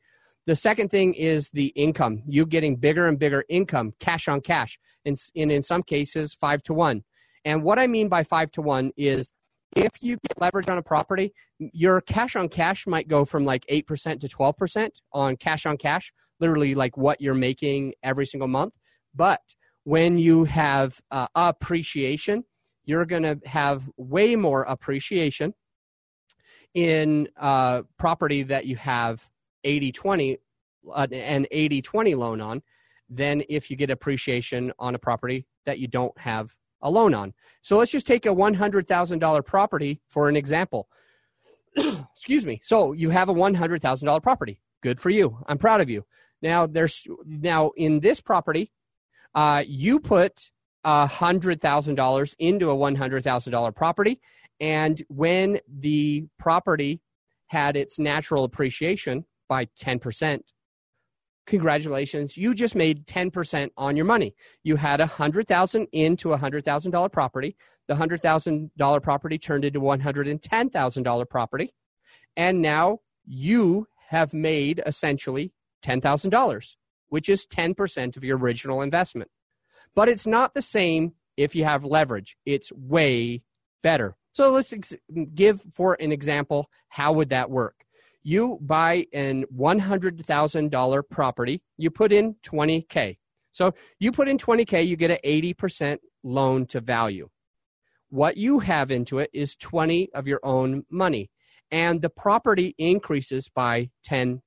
The 0.50 0.56
second 0.56 0.90
thing 0.90 1.14
is 1.14 1.52
the 1.52 1.68
income. 1.76 2.24
You 2.26 2.44
getting 2.44 2.76
bigger 2.76 3.06
and 3.06 3.20
bigger 3.20 3.46
income, 3.50 3.94
cash 4.00 4.28
on 4.28 4.42
cash, 4.42 4.80
in, 5.06 5.14
in, 5.36 5.52
in 5.52 5.62
some 5.62 5.84
cases, 5.84 6.34
five 6.34 6.64
to 6.64 6.74
one. 6.74 7.04
And 7.46 7.62
what 7.62 7.78
I 7.78 7.86
mean 7.86 8.10
by 8.10 8.24
five 8.24 8.50
to 8.54 8.64
one 8.64 8.90
is 8.98 9.32
if 9.76 9.92
you 10.02 10.18
get 10.28 10.42
leverage 10.42 10.68
on 10.68 10.80
a 10.80 10.82
property, 10.82 11.36
your 11.60 12.02
cash 12.02 12.36
on 12.36 12.50
cash 12.50 12.88
might 12.88 13.08
go 13.08 13.26
from 13.26 13.46
like 13.46 13.64
8% 13.70 14.22
to 14.22 14.28
12% 14.28 14.90
on 15.14 15.38
cash 15.38 15.68
on 15.68 15.78
cash, 15.78 16.12
literally 16.40 16.74
like 16.74 16.98
what 16.98 17.22
you're 17.22 17.36
making 17.36 17.94
every 18.02 18.26
single 18.26 18.48
month. 18.48 18.74
But 19.14 19.42
when 19.84 20.18
you 20.18 20.46
have 20.46 21.00
uh, 21.12 21.28
appreciation, 21.36 22.44
you're 22.86 23.06
going 23.06 23.22
to 23.22 23.40
have 23.46 23.88
way 23.98 24.36
more 24.36 24.64
appreciation 24.64 25.54
in 26.74 27.28
uh, 27.40 27.84
property 28.00 28.42
that 28.42 28.66
you 28.66 28.78
have 28.78 29.24
80 29.64 29.92
20 29.92 30.38
uh, 30.94 31.08
an 31.12 31.46
80 31.52 31.82
20 31.82 32.16
loan 32.16 32.42
on 32.42 32.62
than 33.10 33.44
if 33.50 33.70
you 33.70 33.76
get 33.76 33.90
appreciation 33.90 34.72
on 34.80 34.96
a 34.96 35.00
property 35.00 35.46
that 35.66 35.80
you 35.80 35.88
don't 35.88 36.18
have 36.18 36.54
a 36.82 36.90
loan 36.90 37.14
on. 37.14 37.34
So 37.62 37.78
let's 37.78 37.92
just 37.92 38.08
take 38.08 38.26
a 38.26 38.30
$100,000 38.30 39.46
property 39.46 40.02
for 40.08 40.30
an 40.30 40.36
example. 40.36 40.88
Excuse 41.76 42.46
me. 42.46 42.62
So 42.64 42.94
you 42.94 43.10
have 43.10 43.30
a 43.30 43.34
$100,000 43.34 44.24
property. 44.24 44.62
Good 44.82 45.00
for 45.00 45.10
you. 45.10 45.38
I'm 45.48 45.58
proud 45.58 45.82
of 45.82 45.90
you. 45.90 46.06
Now 46.42 46.68
there's 46.68 47.06
now 47.26 47.72
in 47.76 48.00
this 48.00 48.22
property, 48.22 48.72
uh, 49.36 49.64
you 49.68 50.00
put 50.00 50.52
a 50.86 51.06
hundred 51.06 51.60
thousand 51.60 51.96
dollars 51.96 52.34
into 52.40 52.70
a 52.70 52.76
one 52.76 52.96
hundred 52.96 53.24
thousand 53.24 53.52
dollar 53.52 53.74
property, 53.74 54.22
and 54.62 55.04
when 55.10 55.60
the 55.68 56.26
property 56.38 57.02
had 57.48 57.76
its 57.76 58.00
natural 58.00 58.46
appreciation 58.46 59.26
by 59.50 59.68
ten 59.78 60.00
percent, 60.00 60.54
congratulations, 61.50 62.38
you 62.38 62.54
just 62.54 62.76
made 62.76 63.06
10% 63.08 63.70
on 63.76 63.98
your 63.98 64.06
money. 64.06 64.36
You 64.64 64.76
had 64.76 65.02
a 65.02 65.08
100,000 65.08 65.88
into 65.92 66.32
a 66.32 66.38
$100,000 66.38 67.12
property. 67.12 67.58
The 67.88 67.96
$100,000 67.96 69.04
property 69.04 69.38
turned 69.40 69.66
into 69.66 69.80
$110,000 69.80 71.30
property. 71.30 71.74
And 72.38 72.62
now 72.62 73.00
you 73.26 73.88
have 74.10 74.34
made 74.34 74.82
essentially 74.86 75.52
$10,000, 75.84 76.76
which 77.10 77.30
is 77.30 77.48
10% 77.48 78.16
of 78.16 78.24
your 78.24 78.38
original 78.38 78.82
investment. 78.82 79.32
But 79.96 80.08
it's 80.08 80.28
not 80.28 80.54
the 80.54 80.62
same 80.62 81.14
if 81.36 81.56
you 81.56 81.64
have 81.64 81.84
leverage. 81.84 82.38
It's 82.46 82.72
way 82.74 83.42
better. 83.82 84.16
So 84.34 84.52
let's 84.52 84.72
ex- 84.72 84.94
give 85.34 85.64
for 85.74 85.98
an 86.00 86.12
example 86.12 86.70
how 86.90 87.14
would 87.14 87.30
that 87.30 87.50
work? 87.50 87.76
You 88.24 88.58
buy 88.62 89.06
an 89.14 89.46
$100,000 89.56 91.04
property, 91.10 91.62
you 91.78 91.90
put 91.90 92.12
in 92.12 92.36
20K. 92.44 93.18
So 93.52 93.72
you 94.00 94.12
put 94.12 94.28
in 94.28 94.38
20K, 94.38 94.88
you 94.88 94.96
get 94.96 95.12
an 95.12 95.18
80% 95.26 95.98
loan 96.24 96.66
to 96.68 96.80
value. 96.80 97.30
What 98.10 98.38
you 98.38 98.60
have 98.60 98.92
into 98.92 99.20
it 99.20 99.30
is 99.34 99.56
20 99.56 100.10
of 100.14 100.28
your 100.28 100.40
own 100.44 100.84
money, 100.90 101.30
and 101.72 102.02
the 102.02 102.10
property 102.10 102.76
increases 102.78 103.50
by 103.54 103.90
10%. 104.08 104.40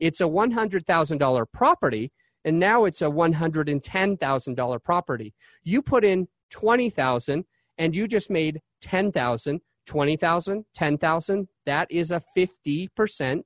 It's 0.00 0.20
a 0.20 0.24
$100,000 0.24 1.46
property, 1.52 2.12
and 2.44 2.58
now 2.58 2.84
it's 2.86 3.02
a 3.02 3.06
$110,000 3.06 4.82
property. 4.82 5.34
You 5.62 5.82
put 5.82 6.04
in 6.04 6.26
20,000 6.50 7.44
and 7.78 7.96
you 7.96 8.08
just 8.08 8.30
made 8.30 8.60
10,000 8.82 9.60
20,000, 9.86 10.64
10,000, 10.74 11.48
that 11.66 11.90
is 11.90 12.10
a 12.10 12.22
50% 12.36 13.42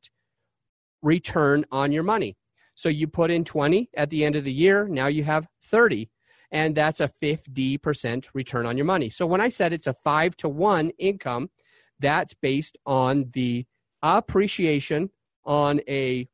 return 1.02 1.64
on 1.70 1.92
your 1.92 2.02
money. 2.02 2.36
So 2.74 2.88
you 2.88 3.06
put 3.06 3.30
in 3.30 3.44
20 3.44 3.90
at 3.96 4.10
the 4.10 4.24
end 4.24 4.36
of 4.36 4.44
the 4.44 4.52
year, 4.52 4.88
now 4.88 5.06
you 5.06 5.24
have 5.24 5.46
30 5.64 6.10
and 6.50 6.76
that's 6.76 7.00
a 7.00 7.10
50% 7.22 8.26
return 8.32 8.66
on 8.66 8.76
your 8.76 8.86
money. 8.86 9.10
So 9.10 9.26
when 9.26 9.40
I 9.40 9.48
said 9.48 9.72
it's 9.72 9.88
a 9.88 9.96
5 10.04 10.36
to 10.38 10.48
1 10.48 10.90
income, 10.98 11.50
that's 11.98 12.34
based 12.34 12.76
on 12.86 13.30
the 13.32 13.66
appreciation 14.02 15.10
on 15.44 15.80
a 15.88 16.28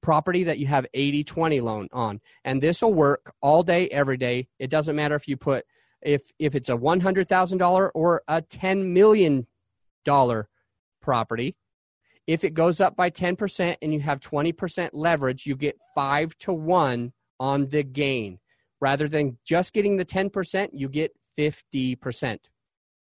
property 0.00 0.44
that 0.44 0.58
you 0.58 0.66
have 0.66 0.86
80 0.94 1.24
20 1.24 1.60
loan 1.60 1.88
on. 1.92 2.20
And 2.44 2.60
this 2.60 2.82
will 2.82 2.94
work 2.94 3.32
all 3.40 3.62
day 3.62 3.88
every 3.88 4.16
day. 4.16 4.48
It 4.58 4.70
doesn't 4.70 4.96
matter 4.96 5.14
if 5.14 5.28
you 5.28 5.36
put 5.36 5.64
if 6.02 6.22
if 6.38 6.54
it's 6.54 6.68
a 6.68 6.76
one 6.76 7.00
hundred 7.00 7.28
thousand 7.28 7.58
dollar 7.58 7.90
or 7.90 8.22
a 8.28 8.42
ten 8.42 8.92
million 8.92 9.46
dollar 10.04 10.48
property. 11.00 11.56
If 12.26 12.44
it 12.44 12.54
goes 12.54 12.80
up 12.80 12.94
by 12.94 13.10
ten 13.10 13.36
percent 13.36 13.78
and 13.82 13.92
you 13.92 14.00
have 14.00 14.20
twenty 14.20 14.52
percent 14.52 14.94
leverage, 14.94 15.46
you 15.46 15.56
get 15.56 15.76
five 15.94 16.36
to 16.38 16.52
one 16.52 17.12
on 17.40 17.66
the 17.68 17.82
gain. 17.82 18.38
Rather 18.80 19.08
than 19.08 19.38
just 19.44 19.72
getting 19.72 19.96
the 19.96 20.04
ten 20.04 20.30
percent, 20.30 20.72
you 20.74 20.88
get 20.88 21.12
fifty 21.36 21.96
percent. 21.96 22.48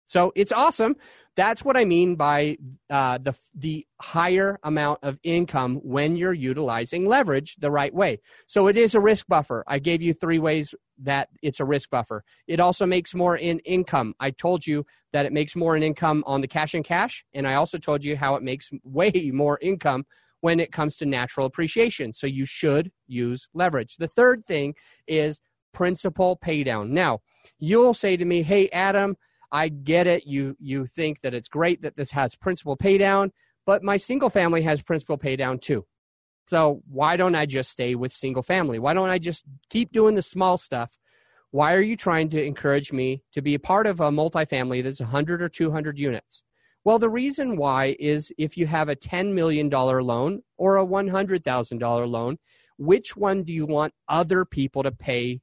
So 0.06 0.32
it's 0.34 0.52
awesome. 0.52 0.96
That's 1.36 1.64
what 1.64 1.76
I 1.76 1.84
mean 1.84 2.14
by 2.14 2.56
uh, 2.90 3.18
the 3.18 3.34
the 3.54 3.86
higher 4.00 4.58
amount 4.62 5.00
of 5.02 5.18
income 5.24 5.76
when 5.82 6.14
you're 6.16 6.32
utilizing 6.32 7.06
leverage 7.06 7.56
the 7.56 7.70
right 7.70 7.92
way. 7.92 8.20
So 8.46 8.68
it 8.68 8.76
is 8.76 8.94
a 8.94 9.00
risk 9.00 9.26
buffer. 9.26 9.64
I 9.66 9.80
gave 9.80 10.00
you 10.00 10.14
three 10.14 10.38
ways 10.38 10.74
that 11.02 11.28
it's 11.42 11.58
a 11.58 11.64
risk 11.64 11.90
buffer. 11.90 12.22
It 12.46 12.60
also 12.60 12.86
makes 12.86 13.14
more 13.14 13.36
in 13.36 13.58
income. 13.60 14.14
I 14.20 14.30
told 14.30 14.64
you 14.64 14.86
that 15.12 15.26
it 15.26 15.32
makes 15.32 15.56
more 15.56 15.76
in 15.76 15.82
income 15.82 16.22
on 16.26 16.40
the 16.40 16.48
cash 16.48 16.74
and 16.74 16.84
cash, 16.84 17.24
and 17.34 17.48
I 17.48 17.54
also 17.54 17.78
told 17.78 18.04
you 18.04 18.16
how 18.16 18.36
it 18.36 18.42
makes 18.42 18.70
way 18.84 19.10
more 19.34 19.58
income 19.60 20.04
when 20.40 20.60
it 20.60 20.70
comes 20.70 20.96
to 20.98 21.06
natural 21.06 21.46
appreciation. 21.46 22.12
So 22.12 22.26
you 22.26 22.46
should 22.46 22.92
use 23.08 23.48
leverage. 23.54 23.96
The 23.96 24.08
third 24.08 24.46
thing 24.46 24.74
is 25.08 25.40
principal 25.72 26.38
paydown. 26.44 26.90
Now, 26.90 27.20
you'll 27.58 27.94
say 27.94 28.16
to 28.16 28.24
me, 28.24 28.42
"Hey 28.42 28.68
Adam, 28.70 29.16
I 29.54 29.68
get 29.68 30.08
it. 30.08 30.26
You 30.26 30.56
you 30.58 30.84
think 30.84 31.20
that 31.20 31.32
it's 31.32 31.46
great 31.46 31.82
that 31.82 31.96
this 31.96 32.10
has 32.10 32.34
principal 32.34 32.76
paydown, 32.76 33.30
but 33.64 33.84
my 33.84 33.96
single 33.96 34.28
family 34.28 34.62
has 34.62 34.82
principal 34.82 35.16
paydown 35.16 35.60
too. 35.60 35.86
So 36.48 36.82
why 36.90 37.16
don't 37.16 37.36
I 37.36 37.46
just 37.46 37.70
stay 37.70 37.94
with 37.94 38.12
single 38.12 38.42
family? 38.42 38.80
Why 38.80 38.94
don't 38.94 39.10
I 39.10 39.18
just 39.18 39.44
keep 39.70 39.92
doing 39.92 40.16
the 40.16 40.22
small 40.22 40.58
stuff? 40.58 40.90
Why 41.52 41.72
are 41.74 41.80
you 41.80 41.96
trying 41.96 42.30
to 42.30 42.42
encourage 42.42 42.92
me 42.92 43.22
to 43.32 43.40
be 43.40 43.54
a 43.54 43.60
part 43.60 43.86
of 43.86 44.00
a 44.00 44.10
multifamily 44.10 44.82
that's 44.82 45.00
100 45.00 45.40
or 45.40 45.48
200 45.48 45.96
units? 45.96 46.42
Well, 46.82 46.98
the 46.98 47.08
reason 47.08 47.56
why 47.56 47.94
is 48.00 48.32
if 48.36 48.58
you 48.58 48.66
have 48.66 48.88
a 48.88 48.96
$10 48.96 49.34
million 49.34 49.70
loan 49.70 50.42
or 50.58 50.78
a 50.78 50.84
$100,000 50.84 52.08
loan, 52.08 52.38
which 52.76 53.16
one 53.16 53.44
do 53.44 53.52
you 53.52 53.66
want 53.66 53.94
other 54.08 54.44
people 54.44 54.82
to 54.82 54.90
pay 54.90 55.40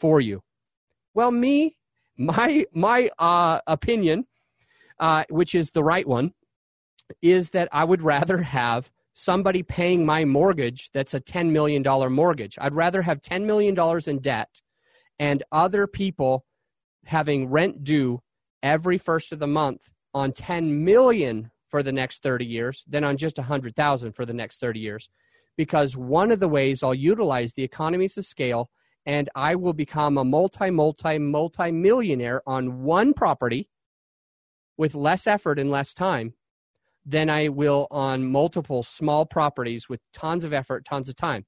for 0.00 0.20
you? 0.20 0.42
Well, 1.14 1.30
me, 1.30 1.76
my 2.16 2.66
my 2.72 3.10
uh, 3.18 3.60
opinion, 3.66 4.26
uh, 4.98 5.24
which 5.30 5.54
is 5.54 5.70
the 5.70 5.84
right 5.84 6.06
one, 6.06 6.32
is 7.20 7.50
that 7.50 7.68
I 7.72 7.84
would 7.84 8.02
rather 8.02 8.38
have 8.38 8.90
somebody 9.14 9.62
paying 9.62 10.06
my 10.06 10.24
mortgage 10.24 10.90
that's 10.92 11.14
a 11.14 11.20
$10 11.20 11.50
million 11.50 11.82
mortgage. 12.12 12.56
I'd 12.60 12.74
rather 12.74 13.02
have 13.02 13.20
$10 13.20 13.44
million 13.44 13.76
in 14.06 14.18
debt 14.20 14.48
and 15.18 15.42
other 15.52 15.86
people 15.86 16.44
having 17.04 17.48
rent 17.48 17.84
due 17.84 18.22
every 18.62 18.96
first 18.96 19.32
of 19.32 19.38
the 19.38 19.46
month 19.46 19.92
on 20.14 20.32
10 20.32 20.84
million 20.84 21.50
for 21.68 21.82
the 21.82 21.92
next 21.92 22.22
30 22.22 22.44
years 22.44 22.84
than 22.88 23.04
on 23.04 23.16
just 23.16 23.38
100,000 23.38 24.12
for 24.12 24.24
the 24.24 24.32
next 24.32 24.60
30 24.60 24.80
years 24.80 25.08
because 25.56 25.96
one 25.96 26.30
of 26.30 26.40
the 26.40 26.48
ways 26.48 26.82
I'll 26.82 26.94
utilize 26.94 27.52
the 27.52 27.64
economies 27.64 28.16
of 28.16 28.24
scale 28.24 28.70
and 29.06 29.28
I 29.34 29.54
will 29.56 29.72
become 29.72 30.18
a 30.18 30.24
multi, 30.24 30.70
multi, 30.70 31.18
multi 31.18 31.72
millionaire 31.72 32.42
on 32.46 32.82
one 32.82 33.14
property 33.14 33.68
with 34.76 34.94
less 34.94 35.26
effort 35.26 35.58
and 35.58 35.70
less 35.70 35.92
time 35.94 36.34
than 37.04 37.28
I 37.28 37.48
will 37.48 37.88
on 37.90 38.30
multiple 38.30 38.82
small 38.82 39.26
properties 39.26 39.88
with 39.88 40.00
tons 40.12 40.44
of 40.44 40.52
effort, 40.52 40.84
tons 40.84 41.08
of 41.08 41.16
time. 41.16 41.44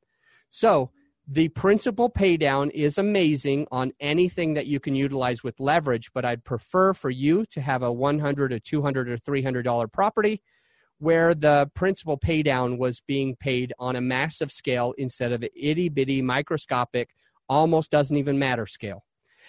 So 0.51 0.91
the 1.27 1.49
principal 1.49 2.11
paydown 2.11 2.71
is 2.73 2.99
amazing 2.99 3.67
on 3.71 3.93
anything 4.01 4.55
that 4.55 4.67
you 4.67 4.79
can 4.79 4.95
utilize 4.95 5.43
with 5.43 5.59
leverage, 5.61 6.11
but 6.13 6.25
I'd 6.25 6.45
prefer 6.45 6.93
for 6.93 7.09
you 7.09 7.47
to 7.47 7.61
have 7.61 7.83
a 7.83 7.93
100 7.93 8.53
or 8.53 8.59
200 8.59 9.09
or 9.09 9.17
300 9.17 9.63
dollar 9.63 9.89
property 9.89 10.43
where 10.99 11.35
the 11.35 11.71
principal 11.75 12.19
paydown 12.19 12.79
was 12.79 13.01
being 13.01 13.37
paid 13.37 13.73
on 13.79 13.97
a 13.97 14.01
massive 14.01 14.53
scale 14.53 14.95
instead 14.97 15.33
of 15.33 15.45
itty 15.57 15.89
bitty 15.89 16.23
microscopic 16.23 17.11
almost 17.49 17.91
doesn't 17.91 18.17
even 18.17 18.39
matter 18.39 18.67
scale. 18.67 19.05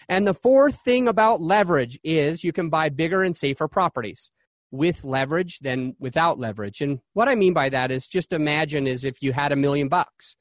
And 0.08 0.28
the 0.28 0.34
fourth 0.34 0.82
thing 0.84 1.08
about 1.08 1.42
leverage 1.42 2.00
is 2.04 2.44
you 2.44 2.54
can 2.54 2.70
buy 2.70 2.90
bigger 2.90 3.24
and 3.24 3.36
safer 3.36 3.68
properties 3.68 4.32
with 4.72 5.04
leverage 5.04 5.60
than 5.60 5.96
without 6.00 6.38
leverage. 6.38 6.82
And 6.82 7.00
what 7.14 7.28
I 7.28 7.36
mean 7.36 7.54
by 7.54 7.70
that 7.70 7.92
is 7.92 8.08
just 8.08 8.34
imagine 8.34 8.88
is 8.88 9.06
if 9.06 9.22
you 9.22 9.32
had 9.32 9.52
a 9.52 9.56
million 9.56 9.88
bucks. 9.88 10.36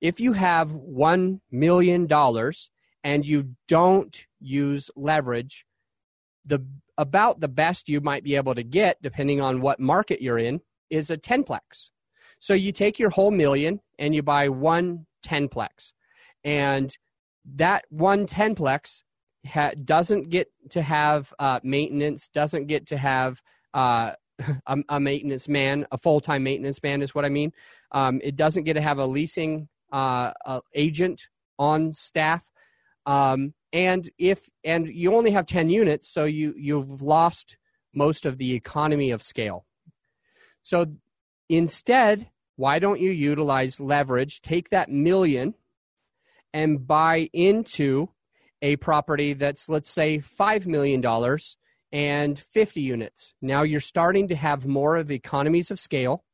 If 0.00 0.20
you 0.20 0.32
have 0.32 0.74
1 0.74 1.40
million 1.50 2.06
dollars 2.06 2.70
and 3.04 3.26
you 3.26 3.54
don't 3.66 4.26
use 4.40 4.90
leverage, 4.96 5.64
the 6.44 6.64
about 6.96 7.40
the 7.40 7.48
best 7.48 7.88
you 7.88 8.00
might 8.00 8.24
be 8.24 8.34
able 8.34 8.54
to 8.54 8.62
get 8.62 9.00
depending 9.02 9.40
on 9.40 9.60
what 9.60 9.78
market 9.78 10.20
you're 10.20 10.38
in 10.38 10.60
is 10.90 11.10
a 11.10 11.16
10plex. 11.16 11.90
So 12.40 12.54
you 12.54 12.72
take 12.72 12.98
your 12.98 13.10
whole 13.10 13.30
million 13.30 13.80
and 13.98 14.14
you 14.14 14.22
buy 14.22 14.48
one 14.48 15.06
10plex. 15.26 15.92
And 16.44 16.96
that 17.56 17.84
one 17.90 18.26
10plex 18.26 19.02
ha- 19.46 19.72
doesn't 19.84 20.30
get 20.30 20.48
to 20.70 20.82
have 20.82 21.32
uh, 21.38 21.60
maintenance, 21.62 22.28
doesn't 22.28 22.66
get 22.66 22.86
to 22.86 22.96
have 22.96 23.40
uh, 23.74 24.12
a, 24.66 24.76
a, 24.88 25.00
maintenance 25.00 25.48
man, 25.48 25.86
a 25.92 25.98
full 25.98 26.20
time 26.20 26.42
maintenance 26.42 26.82
man 26.82 27.02
is 27.02 27.14
what 27.14 27.24
I 27.24 27.28
mean. 27.28 27.52
Um, 27.92 28.20
it 28.22 28.36
doesn't 28.36 28.64
get 28.64 28.74
to 28.74 28.82
have 28.82 28.98
a 28.98 29.06
leasing 29.06 29.68
uh, 29.92 30.32
a 30.44 30.60
agent 30.74 31.28
on 31.58 31.92
staff. 31.92 32.44
Um, 33.06 33.54
and 33.72 34.08
if 34.18 34.48
and 34.64 34.88
you 34.88 35.14
only 35.14 35.30
have 35.30 35.46
10 35.46 35.68
units 35.68 36.08
so 36.08 36.24
you 36.24 36.54
you've 36.56 37.02
lost 37.02 37.56
most 37.94 38.26
of 38.26 38.38
the 38.38 38.54
economy 38.54 39.10
of 39.10 39.22
scale 39.22 39.66
so 40.62 40.86
instead 41.48 42.28
why 42.56 42.78
don't 42.78 43.00
you 43.00 43.10
utilize 43.10 43.80
leverage 43.80 44.40
take 44.40 44.70
that 44.70 44.88
million 44.88 45.54
and 46.58 46.84
buy 46.84 47.30
into 47.32 48.08
a 48.62 48.74
property 48.76 49.32
that's 49.32 49.68
let's 49.68 49.88
say 49.88 50.18
$5 50.18 50.66
million 50.66 51.00
and 51.92 52.38
50 52.38 52.80
units. 52.80 53.32
Now 53.40 53.62
you're 53.62 53.80
starting 53.80 54.26
to 54.28 54.34
have 54.34 54.66
more 54.66 54.96
of 54.96 55.12
economies 55.12 55.70
of 55.70 55.78
scale. 55.78 56.24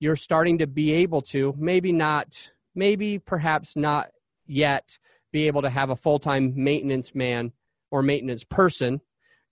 You're 0.00 0.16
starting 0.16 0.58
to 0.58 0.66
be 0.66 0.92
able 0.92 1.20
to, 1.22 1.54
maybe 1.58 1.92
not, 1.92 2.50
maybe 2.74 3.18
perhaps 3.18 3.76
not 3.76 4.08
yet, 4.46 4.98
be 5.32 5.46
able 5.48 5.60
to 5.60 5.70
have 5.70 5.90
a 5.90 5.96
full 5.96 6.18
time 6.18 6.54
maintenance 6.56 7.14
man 7.14 7.52
or 7.90 8.02
maintenance 8.02 8.44
person 8.44 9.02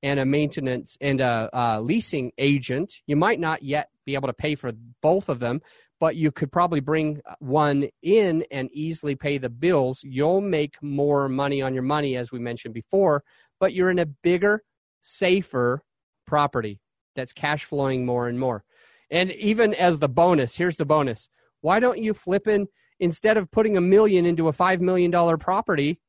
and 0.02 0.18
a 0.18 0.24
maintenance 0.24 0.96
and 0.98 1.20
a, 1.20 1.50
a, 1.52 1.82
leasing 1.82 2.32
agent. 2.38 2.94
You 3.06 3.16
might 3.16 3.38
not 3.38 3.62
yet 3.62 3.90
be 4.06 4.14
able 4.14 4.28
to 4.28 4.32
pay 4.32 4.54
for 4.54 4.72
both 5.02 5.28
of 5.28 5.40
them, 5.40 5.60
but 6.00 6.16
you 6.16 6.30
could 6.30 6.52
probably 6.52 6.80
bring 6.80 7.20
uh, 7.28 7.34
one 7.38 7.88
in 8.02 8.44
and 8.50 8.70
easily 8.72 9.14
pay 9.14 9.38
the 9.38 9.48
bills. 9.48 10.00
You'll 10.02 10.40
make 10.40 10.74
more 10.82 11.28
money 11.28 11.62
on 11.62 11.74
your 11.74 11.82
money, 11.82 12.16
as 12.16 12.32
we 12.32 12.38
mentioned 12.38 12.74
before, 12.74 13.22
but 13.60 13.72
you're 13.72 13.90
in 13.90 13.98
a 13.98 14.06
bigger, 14.06 14.62
safer 15.00 15.82
property 16.26 16.80
that's 17.14 17.32
cash 17.32 17.64
flowing 17.64 18.04
more 18.04 18.28
and 18.28 18.38
more. 18.38 18.64
And 19.10 19.32
even 19.32 19.74
as 19.74 19.98
the 19.98 20.08
bonus, 20.08 20.56
here's 20.56 20.76
the 20.76 20.84
bonus. 20.84 21.28
Why 21.60 21.80
don't 21.80 21.98
you 21.98 22.12
flip 22.12 22.46
in 22.48 22.66
instead 23.00 23.36
of 23.36 23.50
putting 23.50 23.76
a 23.76 23.80
million 23.80 24.26
into 24.26 24.48
a 24.48 24.52
five 24.52 24.80
million 24.80 25.10
dollar 25.10 25.36
property? 25.36 26.00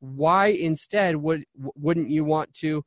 Why 0.00 0.46
instead 0.48 1.16
would 1.16 1.44
wouldn't 1.54 2.10
you 2.10 2.24
want 2.24 2.54
to 2.54 2.84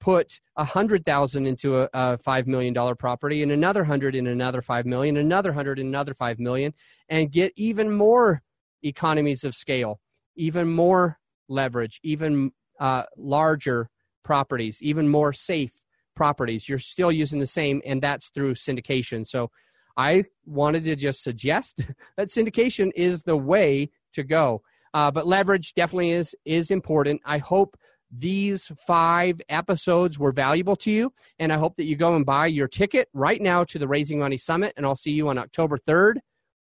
put 0.00 0.40
a 0.56 0.64
hundred 0.64 1.04
thousand 1.04 1.46
into 1.46 1.80
a, 1.80 1.88
a 1.92 2.18
five 2.18 2.46
million 2.46 2.74
dollar 2.74 2.94
property 2.94 3.42
and 3.42 3.52
another 3.52 3.84
hundred 3.84 4.14
in 4.14 4.26
another 4.26 4.62
five 4.62 4.86
million, 4.86 5.16
another 5.16 5.52
hundred 5.52 5.78
in 5.78 5.86
another 5.86 6.14
five 6.14 6.38
million, 6.38 6.72
and 7.08 7.32
get 7.32 7.52
even 7.56 7.90
more 7.90 8.42
economies 8.82 9.44
of 9.44 9.54
scale, 9.54 10.00
even 10.36 10.68
more 10.68 11.18
leverage, 11.48 12.00
even 12.02 12.50
uh, 12.80 13.02
larger 13.16 13.88
properties, 14.24 14.78
even 14.82 15.08
more 15.08 15.32
safe 15.32 15.72
properties. 16.14 16.68
You're 16.68 16.78
still 16.78 17.12
using 17.12 17.38
the 17.38 17.46
same, 17.46 17.80
and 17.86 18.02
that's 18.02 18.28
through 18.30 18.54
syndication. 18.54 19.26
So 19.26 19.50
I 19.96 20.24
wanted 20.44 20.84
to 20.84 20.96
just 20.96 21.22
suggest 21.22 21.86
that 22.16 22.28
syndication 22.28 22.90
is 22.94 23.22
the 23.22 23.36
way 23.36 23.90
to 24.12 24.24
go. 24.24 24.62
Uh, 24.94 25.10
but 25.10 25.26
leverage 25.26 25.74
definitely 25.74 26.12
is 26.12 26.34
is 26.44 26.70
important. 26.70 27.20
I 27.24 27.38
hope 27.38 27.76
these 28.10 28.70
five 28.86 29.40
episodes 29.48 30.18
were 30.18 30.32
valuable 30.32 30.76
to 30.76 30.90
you. 30.90 31.12
And 31.38 31.52
I 31.52 31.58
hope 31.58 31.76
that 31.76 31.84
you 31.84 31.96
go 31.96 32.14
and 32.14 32.24
buy 32.24 32.46
your 32.46 32.68
ticket 32.68 33.08
right 33.12 33.40
now 33.40 33.64
to 33.64 33.78
the 33.78 33.88
Raising 33.88 34.18
Money 34.18 34.38
Summit. 34.38 34.72
And 34.76 34.86
I'll 34.86 34.96
see 34.96 35.12
you 35.12 35.28
on 35.28 35.38
October 35.38 35.76
3rd, 35.78 36.16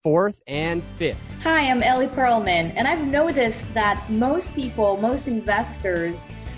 4th, 0.05 0.39
and 0.47 0.81
5th. 0.99 1.15
Hi, 1.41 1.69
I'm 1.69 1.83
Ellie 1.83 2.07
Perlman. 2.07 2.73
And 2.75 2.87
I've 2.87 3.05
noticed 3.05 3.61
that 3.73 4.09
most 4.09 4.53
people, 4.53 4.97
most 4.97 5.27
investors, 5.27 6.17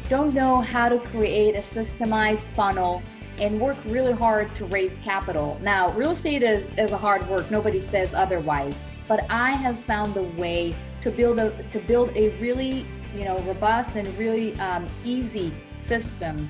don't 0.10 0.34
know 0.34 0.62
how 0.62 0.89
to 0.89 1.00
create 1.00 1.56
a 1.56 1.62
systemized 1.62 2.45
funnel 2.52 3.02
and 3.39 3.60
work 3.60 3.78
really 3.86 4.13
hard 4.13 4.54
to 4.56 4.65
raise 4.65 4.98
capital. 5.04 5.58
Now, 5.62 5.91
real 5.91 6.12
estate 6.12 6.43
is, 6.43 6.65
is 6.78 6.91
a 6.91 6.98
hard 6.98 7.28
work. 7.28 7.50
Nobody 7.52 7.82
says 7.82 8.13
otherwise. 8.13 8.74
But 9.08 9.30
I 9.30 9.52
have 9.52 9.78
found 9.80 10.15
a 10.17 10.24
way 10.24 10.76
to 11.02 11.12
build 11.12 11.38
a 11.39 11.52
to 11.71 11.80
build 11.80 12.15
a 12.15 12.30
really 12.39 12.86
you 13.17 13.25
know, 13.25 13.39
robust 13.39 13.95
and 13.95 14.08
really 14.17 14.60
um, 14.60 14.88
easy 15.04 15.54
system 15.88 16.49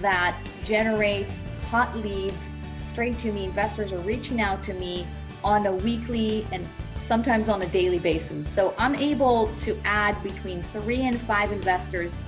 that 0.00 0.36
generates 0.64 1.32
hot 1.68 1.94
leads 1.96 2.48
straight 2.86 3.18
to 3.18 3.32
me. 3.32 3.44
Investors 3.44 3.92
are 3.92 3.98
reaching 3.98 4.40
out 4.40 4.62
to 4.64 4.74
me 4.74 5.06
on 5.44 5.66
a 5.66 5.72
weekly 5.72 6.46
and 6.52 6.66
sometimes 7.00 7.48
on 7.48 7.62
a 7.62 7.66
daily 7.66 7.98
basis. 7.98 8.48
So 8.48 8.74
I'm 8.78 8.96
able 8.96 9.54
to 9.58 9.78
add 9.84 10.20
between 10.22 10.62
three 10.64 11.02
and 11.02 11.20
five 11.20 11.52
investors 11.52 12.24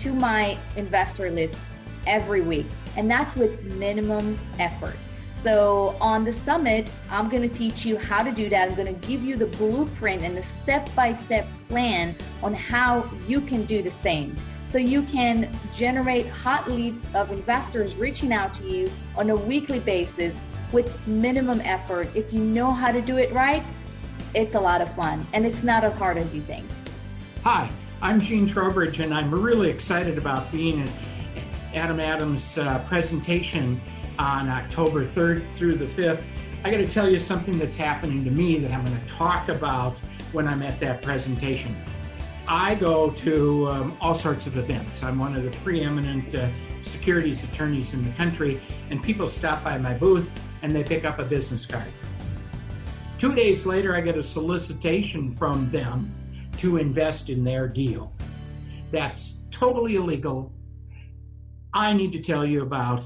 to 0.00 0.12
my 0.12 0.56
investor 0.76 1.30
list 1.30 1.58
every 2.06 2.40
week. 2.40 2.66
And 2.96 3.10
that's 3.10 3.36
with 3.36 3.62
minimum 3.64 4.38
effort. 4.58 4.96
So 5.40 5.96
on 6.02 6.24
the 6.24 6.34
summit, 6.34 6.90
I'm 7.08 7.30
going 7.30 7.48
to 7.48 7.56
teach 7.56 7.86
you 7.86 7.96
how 7.96 8.22
to 8.22 8.30
do 8.30 8.50
that. 8.50 8.68
I'm 8.68 8.74
going 8.74 8.94
to 8.94 9.06
give 9.08 9.24
you 9.24 9.36
the 9.36 9.46
blueprint 9.46 10.20
and 10.20 10.36
the 10.36 10.44
step-by-step 10.62 11.48
plan 11.70 12.14
on 12.42 12.52
how 12.52 13.08
you 13.26 13.40
can 13.40 13.64
do 13.64 13.82
the 13.82 13.90
same. 14.02 14.36
So 14.68 14.76
you 14.76 15.00
can 15.04 15.50
generate 15.74 16.26
hot 16.26 16.70
leads 16.70 17.06
of 17.14 17.32
investors 17.32 17.96
reaching 17.96 18.34
out 18.34 18.52
to 18.54 18.68
you 18.68 18.90
on 19.16 19.30
a 19.30 19.34
weekly 19.34 19.78
basis 19.78 20.36
with 20.72 21.06
minimum 21.08 21.62
effort. 21.62 22.10
If 22.14 22.34
you 22.34 22.40
know 22.40 22.70
how 22.70 22.92
to 22.92 23.00
do 23.00 23.16
it 23.16 23.32
right, 23.32 23.62
it's 24.34 24.54
a 24.54 24.60
lot 24.60 24.82
of 24.82 24.94
fun 24.94 25.26
and 25.32 25.46
it's 25.46 25.62
not 25.62 25.84
as 25.84 25.94
hard 25.94 26.18
as 26.18 26.34
you 26.34 26.42
think. 26.42 26.66
Hi, 27.44 27.70
I'm 28.02 28.20
Gene 28.20 28.46
Trowbridge 28.46 29.00
and 29.00 29.14
I'm 29.14 29.34
really 29.34 29.70
excited 29.70 30.18
about 30.18 30.52
being 30.52 30.82
at 30.82 30.90
Adam 31.74 31.98
Adams' 31.98 32.58
uh, 32.58 32.80
presentation 32.86 33.80
on 34.20 34.50
October 34.50 35.06
3rd 35.06 35.50
through 35.54 35.76
the 35.76 35.86
5th. 35.86 36.22
I 36.62 36.70
got 36.70 36.76
to 36.76 36.86
tell 36.86 37.08
you 37.08 37.18
something 37.18 37.58
that's 37.58 37.78
happening 37.78 38.22
to 38.26 38.30
me 38.30 38.58
that 38.58 38.70
I'm 38.70 38.84
going 38.84 39.00
to 39.00 39.06
talk 39.06 39.48
about 39.48 39.98
when 40.32 40.46
I'm 40.46 40.62
at 40.62 40.78
that 40.80 41.00
presentation. 41.00 41.74
I 42.46 42.74
go 42.74 43.10
to 43.12 43.70
um, 43.70 43.96
all 43.98 44.12
sorts 44.12 44.46
of 44.46 44.58
events. 44.58 45.02
I'm 45.02 45.18
one 45.18 45.34
of 45.34 45.42
the 45.42 45.50
preeminent 45.58 46.34
uh, 46.34 46.50
securities 46.84 47.42
attorneys 47.44 47.94
in 47.94 48.04
the 48.04 48.10
country, 48.12 48.60
and 48.90 49.02
people 49.02 49.26
stop 49.26 49.64
by 49.64 49.78
my 49.78 49.94
booth 49.94 50.30
and 50.60 50.74
they 50.74 50.84
pick 50.84 51.06
up 51.06 51.18
a 51.18 51.24
business 51.24 51.64
card. 51.64 51.88
Two 53.18 53.34
days 53.34 53.64
later, 53.64 53.96
I 53.96 54.02
get 54.02 54.18
a 54.18 54.22
solicitation 54.22 55.34
from 55.36 55.70
them 55.70 56.12
to 56.58 56.76
invest 56.76 57.30
in 57.30 57.42
their 57.42 57.66
deal. 57.66 58.12
That's 58.90 59.32
totally 59.50 59.96
illegal. 59.96 60.52
I 61.72 61.94
need 61.94 62.12
to 62.12 62.20
tell 62.20 62.44
you 62.44 62.60
about 62.60 63.04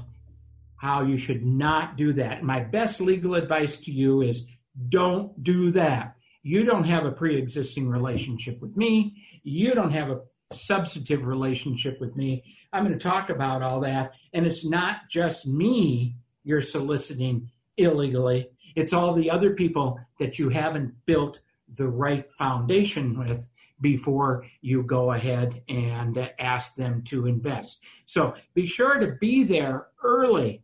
how 0.77 1.03
you 1.03 1.17
should 1.17 1.45
not 1.45 1.97
do 1.97 2.13
that. 2.13 2.43
My 2.43 2.59
best 2.59 3.01
legal 3.01 3.35
advice 3.35 3.77
to 3.77 3.91
you 3.91 4.21
is 4.21 4.45
don't 4.89 5.41
do 5.43 5.71
that. 5.71 6.15
You 6.43 6.63
don't 6.63 6.83
have 6.83 7.05
a 7.05 7.11
pre 7.11 7.37
existing 7.37 7.89
relationship 7.89 8.61
with 8.61 8.75
me. 8.77 9.15
You 9.43 9.73
don't 9.73 9.91
have 9.91 10.09
a 10.09 10.21
substantive 10.53 11.25
relationship 11.25 11.99
with 11.99 12.15
me. 12.15 12.43
I'm 12.71 12.85
going 12.85 12.97
to 12.97 13.03
talk 13.03 13.29
about 13.29 13.61
all 13.61 13.79
that. 13.81 14.13
And 14.33 14.45
it's 14.45 14.65
not 14.65 15.09
just 15.09 15.47
me 15.47 16.15
you're 16.43 16.61
soliciting 16.61 17.49
illegally, 17.77 18.47
it's 18.75 18.93
all 18.93 19.13
the 19.13 19.31
other 19.31 19.53
people 19.53 19.99
that 20.19 20.37
you 20.37 20.49
haven't 20.49 20.93
built 21.05 21.39
the 21.75 21.87
right 21.87 22.29
foundation 22.37 23.17
with 23.17 23.49
before 23.81 24.45
you 24.61 24.83
go 24.83 25.11
ahead 25.11 25.61
and 25.67 26.29
ask 26.39 26.75
them 26.75 27.01
to 27.03 27.25
invest. 27.25 27.79
So 28.05 28.35
be 28.53 28.67
sure 28.67 28.99
to 28.99 29.17
be 29.19 29.43
there 29.43 29.87
early 30.03 30.63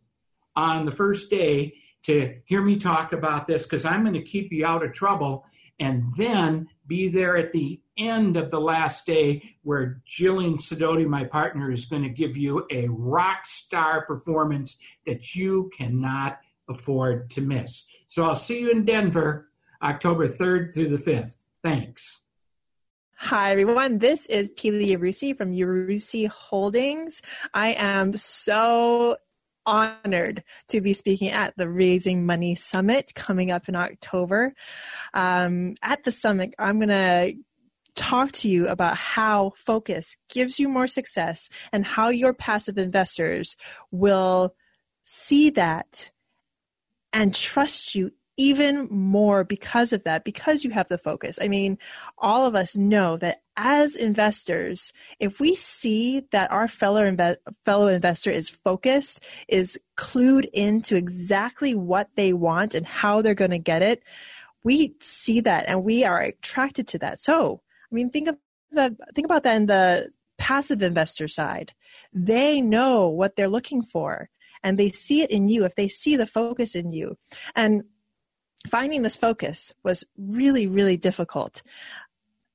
on 0.56 0.84
the 0.84 0.92
first 0.92 1.30
day 1.30 1.74
to 2.04 2.36
hear 2.44 2.62
me 2.62 2.78
talk 2.78 3.12
about 3.12 3.46
this 3.46 3.62
because 3.62 3.84
I'm 3.84 4.02
going 4.02 4.14
to 4.14 4.22
keep 4.22 4.52
you 4.52 4.66
out 4.66 4.84
of 4.84 4.92
trouble 4.92 5.44
and 5.78 6.12
then 6.16 6.68
be 6.86 7.08
there 7.08 7.36
at 7.36 7.52
the 7.52 7.80
end 7.96 8.36
of 8.36 8.50
the 8.50 8.60
last 8.60 9.06
day 9.06 9.42
where 9.62 10.02
Jillian 10.08 10.58
Sidoti, 10.58 11.06
my 11.06 11.24
partner, 11.24 11.72
is 11.72 11.84
going 11.84 12.02
to 12.02 12.08
give 12.08 12.36
you 12.36 12.66
a 12.70 12.88
rock 12.88 13.46
star 13.46 14.04
performance 14.04 14.78
that 15.06 15.34
you 15.34 15.70
cannot 15.76 16.38
afford 16.68 17.30
to 17.30 17.40
miss. 17.40 17.84
So 18.08 18.24
I'll 18.24 18.36
see 18.36 18.60
you 18.60 18.70
in 18.70 18.84
Denver 18.84 19.48
October 19.82 20.28
3rd 20.28 20.74
through 20.74 20.96
the 20.96 20.98
5th. 20.98 21.34
Thanks. 21.62 22.20
Hi, 23.16 23.52
everyone. 23.52 23.98
This 23.98 24.26
is 24.26 24.50
Pili 24.50 24.90
Yarusi 24.90 25.36
from 25.36 25.52
Yarusi 25.52 26.28
Holdings. 26.28 27.22
I 27.54 27.74
am 27.74 28.16
so 28.16 29.16
honored 29.66 30.42
to 30.68 30.80
be 30.80 30.92
speaking 30.92 31.30
at 31.30 31.54
the 31.56 31.68
Raising 31.68 32.26
Money 32.26 32.54
Summit 32.54 33.14
coming 33.14 33.50
up 33.50 33.68
in 33.68 33.76
October. 33.76 34.54
Um, 35.14 35.74
at 35.82 36.04
the 36.04 36.12
summit, 36.12 36.54
I'm 36.58 36.78
going 36.78 36.88
to 36.88 37.34
talk 37.94 38.32
to 38.32 38.48
you 38.48 38.68
about 38.68 38.96
how 38.96 39.52
focus 39.56 40.16
gives 40.30 40.58
you 40.58 40.68
more 40.68 40.86
success 40.86 41.48
and 41.72 41.84
how 41.84 42.08
your 42.08 42.32
passive 42.32 42.78
investors 42.78 43.56
will 43.90 44.54
see 45.04 45.50
that 45.50 46.10
and 47.12 47.34
trust 47.34 47.94
you 47.94 48.12
even 48.36 48.88
more 48.90 49.44
because 49.44 49.92
of 49.92 50.04
that, 50.04 50.24
because 50.24 50.64
you 50.64 50.70
have 50.70 50.88
the 50.88 50.98
focus. 50.98 51.38
I 51.40 51.48
mean, 51.48 51.78
all 52.18 52.46
of 52.46 52.54
us 52.54 52.76
know 52.76 53.16
that 53.18 53.42
as 53.56 53.94
investors, 53.94 54.92
if 55.20 55.38
we 55.38 55.54
see 55.54 56.22
that 56.32 56.50
our 56.50 56.68
fellow 56.68 57.02
inve- 57.02 57.36
fellow 57.64 57.88
investor 57.88 58.30
is 58.30 58.48
focused, 58.48 59.22
is 59.48 59.78
clued 59.98 60.48
into 60.52 60.96
exactly 60.96 61.74
what 61.74 62.08
they 62.16 62.32
want 62.32 62.74
and 62.74 62.86
how 62.86 63.20
they're 63.20 63.34
going 63.34 63.50
to 63.50 63.58
get 63.58 63.82
it, 63.82 64.02
we 64.64 64.94
see 65.00 65.40
that 65.40 65.66
and 65.68 65.84
we 65.84 66.04
are 66.04 66.20
attracted 66.20 66.88
to 66.88 66.98
that. 66.98 67.20
So, 67.20 67.60
I 67.90 67.94
mean, 67.94 68.10
think 68.10 68.28
of. 68.28 68.36
Think 68.74 69.26
about 69.26 69.42
that 69.42 69.56
in 69.56 69.66
the 69.66 70.08
passive 70.38 70.80
investor 70.80 71.28
side. 71.28 71.74
They 72.14 72.62
know 72.62 73.08
what 73.08 73.36
they're 73.36 73.48
looking 73.48 73.82
for 73.82 74.30
and 74.62 74.78
they 74.78 74.88
see 74.88 75.22
it 75.22 75.30
in 75.30 75.48
you 75.48 75.64
if 75.64 75.74
they 75.74 75.88
see 75.88 76.16
the 76.16 76.26
focus 76.26 76.74
in 76.74 76.90
you 76.90 77.18
and 77.54 77.82
finding 78.70 79.02
this 79.02 79.16
focus 79.16 79.72
was 79.82 80.04
really, 80.16 80.66
really 80.66 80.96
difficult. 80.96 81.62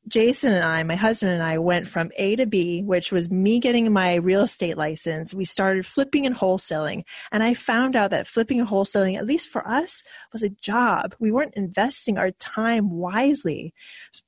Jason 0.08 0.54
and 0.54 0.64
I, 0.64 0.84
my 0.84 0.96
husband 0.96 1.34
and 1.34 1.44
I, 1.44 1.58
went 1.58 1.88
from 1.88 2.12
A 2.18 2.36
to 2.38 2.46
B, 2.46 2.82
which 2.82 3.12
was 3.12 3.30
me 3.30 3.60
getting 3.60 3.92
my 3.92 4.16
real 4.16 4.42
estate 4.42 4.78
license. 4.78 5.34
We 5.34 5.46
started 5.46 5.86
flipping 5.86 6.26
and 6.26 6.36
wholesaling. 6.36 7.04
And 7.32 7.44
I 7.44 7.54
found 7.54 7.96
out 7.96 8.12
that 8.12 8.28
flipping 8.28 8.60
and 8.60 8.70
wholesaling, 8.70 9.18
at 9.18 9.26
least 9.26 9.50
for 9.50 9.68
us, 9.68 10.04
was 10.32 10.44
a 10.44 10.50
job. 10.50 11.16
We 11.20 11.32
weren't 11.32 11.56
investing 11.56 12.18
our 12.18 12.32
time 12.32 12.90
wisely. 12.92 13.74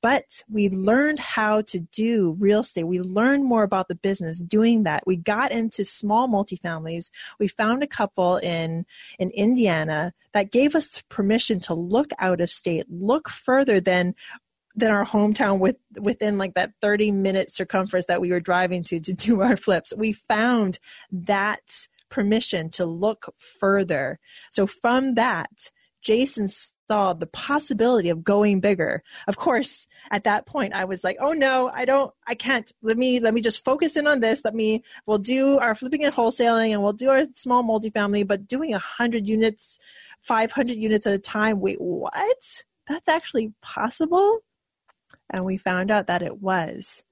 But 0.02 0.42
we 0.50 0.68
learned 0.68 1.18
how 1.18 1.62
to 1.62 1.80
do 1.80 2.36
real 2.38 2.60
estate. 2.60 2.84
We 2.84 3.00
learned 3.00 3.44
more 3.44 3.62
about 3.62 3.88
the 3.88 3.94
business 3.94 4.40
doing 4.40 4.82
that. 4.82 5.06
We 5.06 5.16
got 5.16 5.50
into 5.50 5.84
small 5.84 6.28
multifamilies. 6.28 7.10
We 7.38 7.48
found 7.48 7.82
a 7.82 7.88
couple 7.88 8.36
in, 8.36 8.84
in 9.18 9.30
Indiana 9.30 10.12
that 10.32 10.52
gave 10.52 10.74
us 10.74 11.02
permission 11.08 11.60
to 11.60 11.74
look 11.74 12.10
out 12.18 12.40
of 12.40 12.50
state, 12.50 12.86
look 12.90 13.28
further 13.28 13.80
than 13.80 14.14
than 14.74 14.90
our 14.90 15.04
hometown 15.04 15.58
with 15.58 15.76
within 16.00 16.38
like 16.38 16.54
that 16.54 16.72
30 16.80 17.10
minute 17.12 17.50
circumference 17.50 18.06
that 18.06 18.20
we 18.20 18.30
were 18.30 18.40
driving 18.40 18.84
to 18.84 19.00
to 19.00 19.12
do 19.12 19.40
our 19.40 19.56
flips. 19.56 19.92
We 19.96 20.12
found 20.12 20.78
that 21.12 21.86
permission 22.08 22.70
to 22.70 22.84
look 22.84 23.34
further. 23.60 24.18
So 24.50 24.66
from 24.66 25.14
that 25.14 25.70
jason 26.02 26.48
saw 26.48 27.12
the 27.12 27.26
possibility 27.26 28.08
of 28.08 28.24
going 28.24 28.60
bigger. 28.60 29.02
Of 29.28 29.36
course 29.36 29.86
at 30.10 30.24
that 30.24 30.46
point 30.46 30.72
i 30.72 30.84
was 30.84 31.04
like 31.04 31.18
oh 31.20 31.32
no 31.32 31.70
i 31.72 31.84
don't 31.84 32.12
i 32.26 32.34
can't. 32.34 32.70
Let 32.82 32.96
me 32.96 33.20
let 33.20 33.34
me 33.34 33.40
just 33.40 33.64
focus 33.64 33.96
in 33.96 34.06
on 34.06 34.20
this. 34.20 34.42
Let 34.44 34.54
me 34.54 34.82
we'll 35.06 35.18
do 35.18 35.58
our 35.58 35.74
flipping 35.74 36.04
and 36.04 36.14
wholesaling 36.14 36.70
and 36.72 36.82
we'll 36.82 36.92
do 36.92 37.10
our 37.10 37.24
small 37.34 37.62
multifamily 37.62 38.26
but 38.26 38.46
doing 38.46 38.70
100 38.70 39.26
units 39.26 39.78
500 40.22 40.76
units 40.76 41.06
at 41.06 41.14
a 41.14 41.18
time. 41.18 41.60
Wait 41.60 41.80
what? 41.80 42.62
That's 42.88 43.08
actually 43.08 43.52
possible 43.62 44.40
and 45.30 45.44
we 45.44 45.56
found 45.56 45.90
out 45.90 46.08
that 46.08 46.22
it 46.22 46.40
was. 46.40 47.02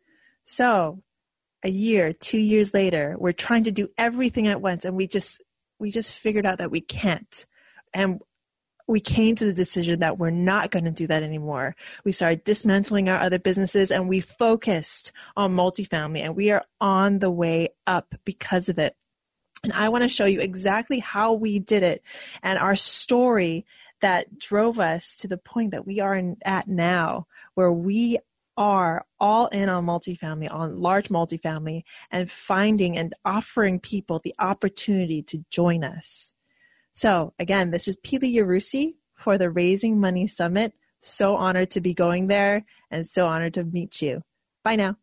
So, 0.44 1.02
a 1.64 1.70
year, 1.70 2.12
two 2.12 2.38
years 2.38 2.72
later, 2.72 3.16
we're 3.18 3.33
trying 3.33 3.64
to 3.64 3.72
do 3.72 3.88
everything 3.98 4.46
at 4.46 4.61
once, 4.61 4.85
and 4.85 4.96
we 4.96 5.07
just 5.07 5.42
we 5.78 5.90
just 5.90 6.18
figured 6.18 6.46
out 6.46 6.59
that 6.59 6.70
we 6.70 6.81
can't. 6.81 7.46
And 7.94 8.20
we 8.88 9.00
came 9.00 9.37
to 9.37 9.44
the 9.44 9.52
decision 9.52 10.00
that 10.00 10.18
we're 10.18 10.31
not 10.31 10.70
going 10.70 10.87
to 10.87 10.90
do 10.90 11.07
that 11.07 11.22
anymore. 11.22 11.76
We 12.04 12.12
started 12.12 12.42
dismantling 12.44 13.09
our 13.09 13.20
other 13.20 13.38
businesses 13.38 13.92
and 13.92 14.09
we 14.09 14.20
focused 14.20 15.12
on 15.37 15.54
multifamily 15.54 16.20
and 16.24 16.35
we 16.35 16.50
are 16.50 16.64
on 16.81 17.18
the 17.18 17.31
way 17.31 17.68
up 17.87 18.14
because 18.24 18.70
of 18.70 18.78
it. 18.78 18.96
And 19.62 19.74
I 19.74 19.90
want 19.90 20.02
to 20.02 20.09
show 20.09 20.24
you 20.24 20.40
exactly 20.40 21.00
how 21.00 21.35
we 21.35 21.59
did 21.59 21.83
it 21.83 22.02
and 22.42 22.59
our 22.59 22.76
story 22.76 23.66
that 24.01 24.39
drove 24.39 24.79
us 24.79 25.17
to 25.17 25.29
the 25.29 25.37
point 25.37 25.73
that 25.73 25.87
we 25.87 26.01
are 26.01 26.21
at 26.45 26.69
now, 26.69 27.27
where 27.55 27.73
we 27.73 28.19
are 28.57 29.05
all 29.21 29.47
in 29.49 29.69
on 29.69 29.87
multifamily, 29.87 30.53
on 30.53 30.81
large 30.81 31.09
multifamily, 31.09 31.83
and 32.11 32.31
finding 32.31 32.99
and 32.99 33.15
offering 33.25 33.79
people 33.79 34.21
the 34.23 34.35
opportunity 34.39 35.23
to 35.23 35.45
join 35.51 35.85
us. 35.85 36.35
So, 36.93 37.33
again, 37.39 37.71
this 37.71 37.87
is 37.87 37.97
Pili 37.97 38.35
Yarusi 38.35 38.95
for 39.15 39.39
the 39.39 39.51
Raising 39.51 40.01
Money 40.01 40.27
Summit. 40.27 40.73
So 41.01 41.37
honored 41.37 41.71
to 41.71 41.81
be 41.81 41.95
going 41.95 42.27
there 42.27 42.65
and 42.91 43.07
so 43.07 43.27
honored 43.27 43.55
to 43.55 43.63
meet 43.63 44.03
you. 44.03 44.23
Bye 44.65 44.75
now. 44.75 44.97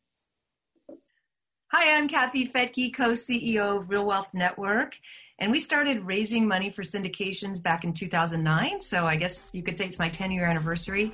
Hi, 1.71 1.97
I'm 1.97 2.09
Kathy 2.09 2.47
Fettke, 2.47 2.93
co 2.93 3.11
CEO 3.11 3.79
of 3.79 3.89
Real 3.89 4.05
Wealth 4.05 4.27
Network. 4.33 4.95
And 5.39 5.51
we 5.51 5.59
started 5.59 6.05
raising 6.05 6.47
money 6.47 6.69
for 6.69 6.81
syndications 6.81 7.61
back 7.61 7.83
in 7.83 7.93
2009. 7.93 8.79
So 8.79 9.05
I 9.05 9.17
guess 9.17 9.49
you 9.51 9.63
could 9.63 9.77
say 9.77 9.85
it's 9.85 9.99
my 9.99 10.09
10 10.09 10.31
year 10.31 10.45
anniversary. 10.45 11.13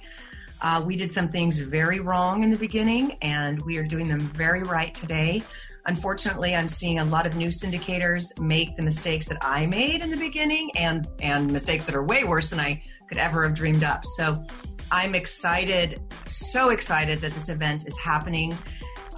Uh, 0.62 0.84
we 0.86 0.96
did 0.96 1.12
some 1.12 1.28
things 1.28 1.58
very 1.58 2.00
wrong 2.00 2.44
in 2.44 2.52
the 2.52 2.58
beginning, 2.58 3.18
and 3.24 3.60
we 3.64 3.78
are 3.78 3.84
doing 3.84 4.08
them 4.08 4.20
very 4.20 4.62
right 4.62 4.94
today. 4.94 5.42
Unfortunately, 5.88 6.56
I'm 6.56 6.68
seeing 6.68 7.00
a 7.00 7.06
lot 7.06 7.26
of 7.26 7.36
new 7.36 7.48
syndicators 7.48 8.40
make 8.40 8.76
the 8.78 8.84
mistakes 8.84 9.28
that 9.30 9.40
I 9.42 9.66
made 9.66 10.02
in 10.02 10.12
the 10.12 10.18
beginning 10.18 10.70
and, 10.78 11.08
and 11.20 11.52
mistakes 11.52 11.86
that 11.86 11.96
are 11.96 12.04
way 12.04 12.24
worse 12.24 12.50
than 12.50 12.60
I 12.60 12.84
could 13.10 13.18
ever 13.18 13.44
have 13.44 13.56
dreamed 13.56 13.84
up. 13.84 14.06
So 14.18 14.46
I'm 14.92 15.16
excited, 15.16 16.00
so 16.30 16.70
excited 16.70 17.20
that 17.22 17.34
this 17.34 17.50
event 17.50 17.88
is 17.88 17.98
happening 17.98 18.56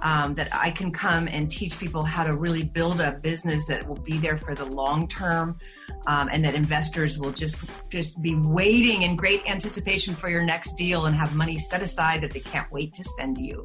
um, 0.04 0.34
that 0.34 0.54
I 0.54 0.70
can 0.70 0.92
come 0.92 1.26
and 1.28 1.50
teach 1.50 1.78
people 1.78 2.04
how 2.04 2.24
to 2.24 2.36
really 2.36 2.62
build 2.62 3.00
a 3.00 3.12
business 3.12 3.66
that 3.66 3.88
will 3.88 3.96
be 3.96 4.18
there 4.18 4.36
for 4.36 4.54
the 4.54 4.66
long 4.66 5.08
term, 5.08 5.58
um, 6.06 6.28
and 6.30 6.44
that 6.44 6.54
investors 6.54 7.18
will 7.18 7.32
just 7.32 7.56
just 7.88 8.20
be 8.22 8.34
waiting 8.36 9.02
in 9.02 9.16
great 9.16 9.42
anticipation 9.50 10.14
for 10.14 10.28
your 10.28 10.44
next 10.44 10.76
deal 10.76 11.06
and 11.06 11.16
have 11.16 11.34
money 11.34 11.58
set 11.58 11.82
aside 11.82 12.20
that 12.20 12.30
they 12.30 12.40
can't 12.40 12.70
wait 12.70 12.92
to 12.94 13.04
send 13.18 13.38
you. 13.38 13.64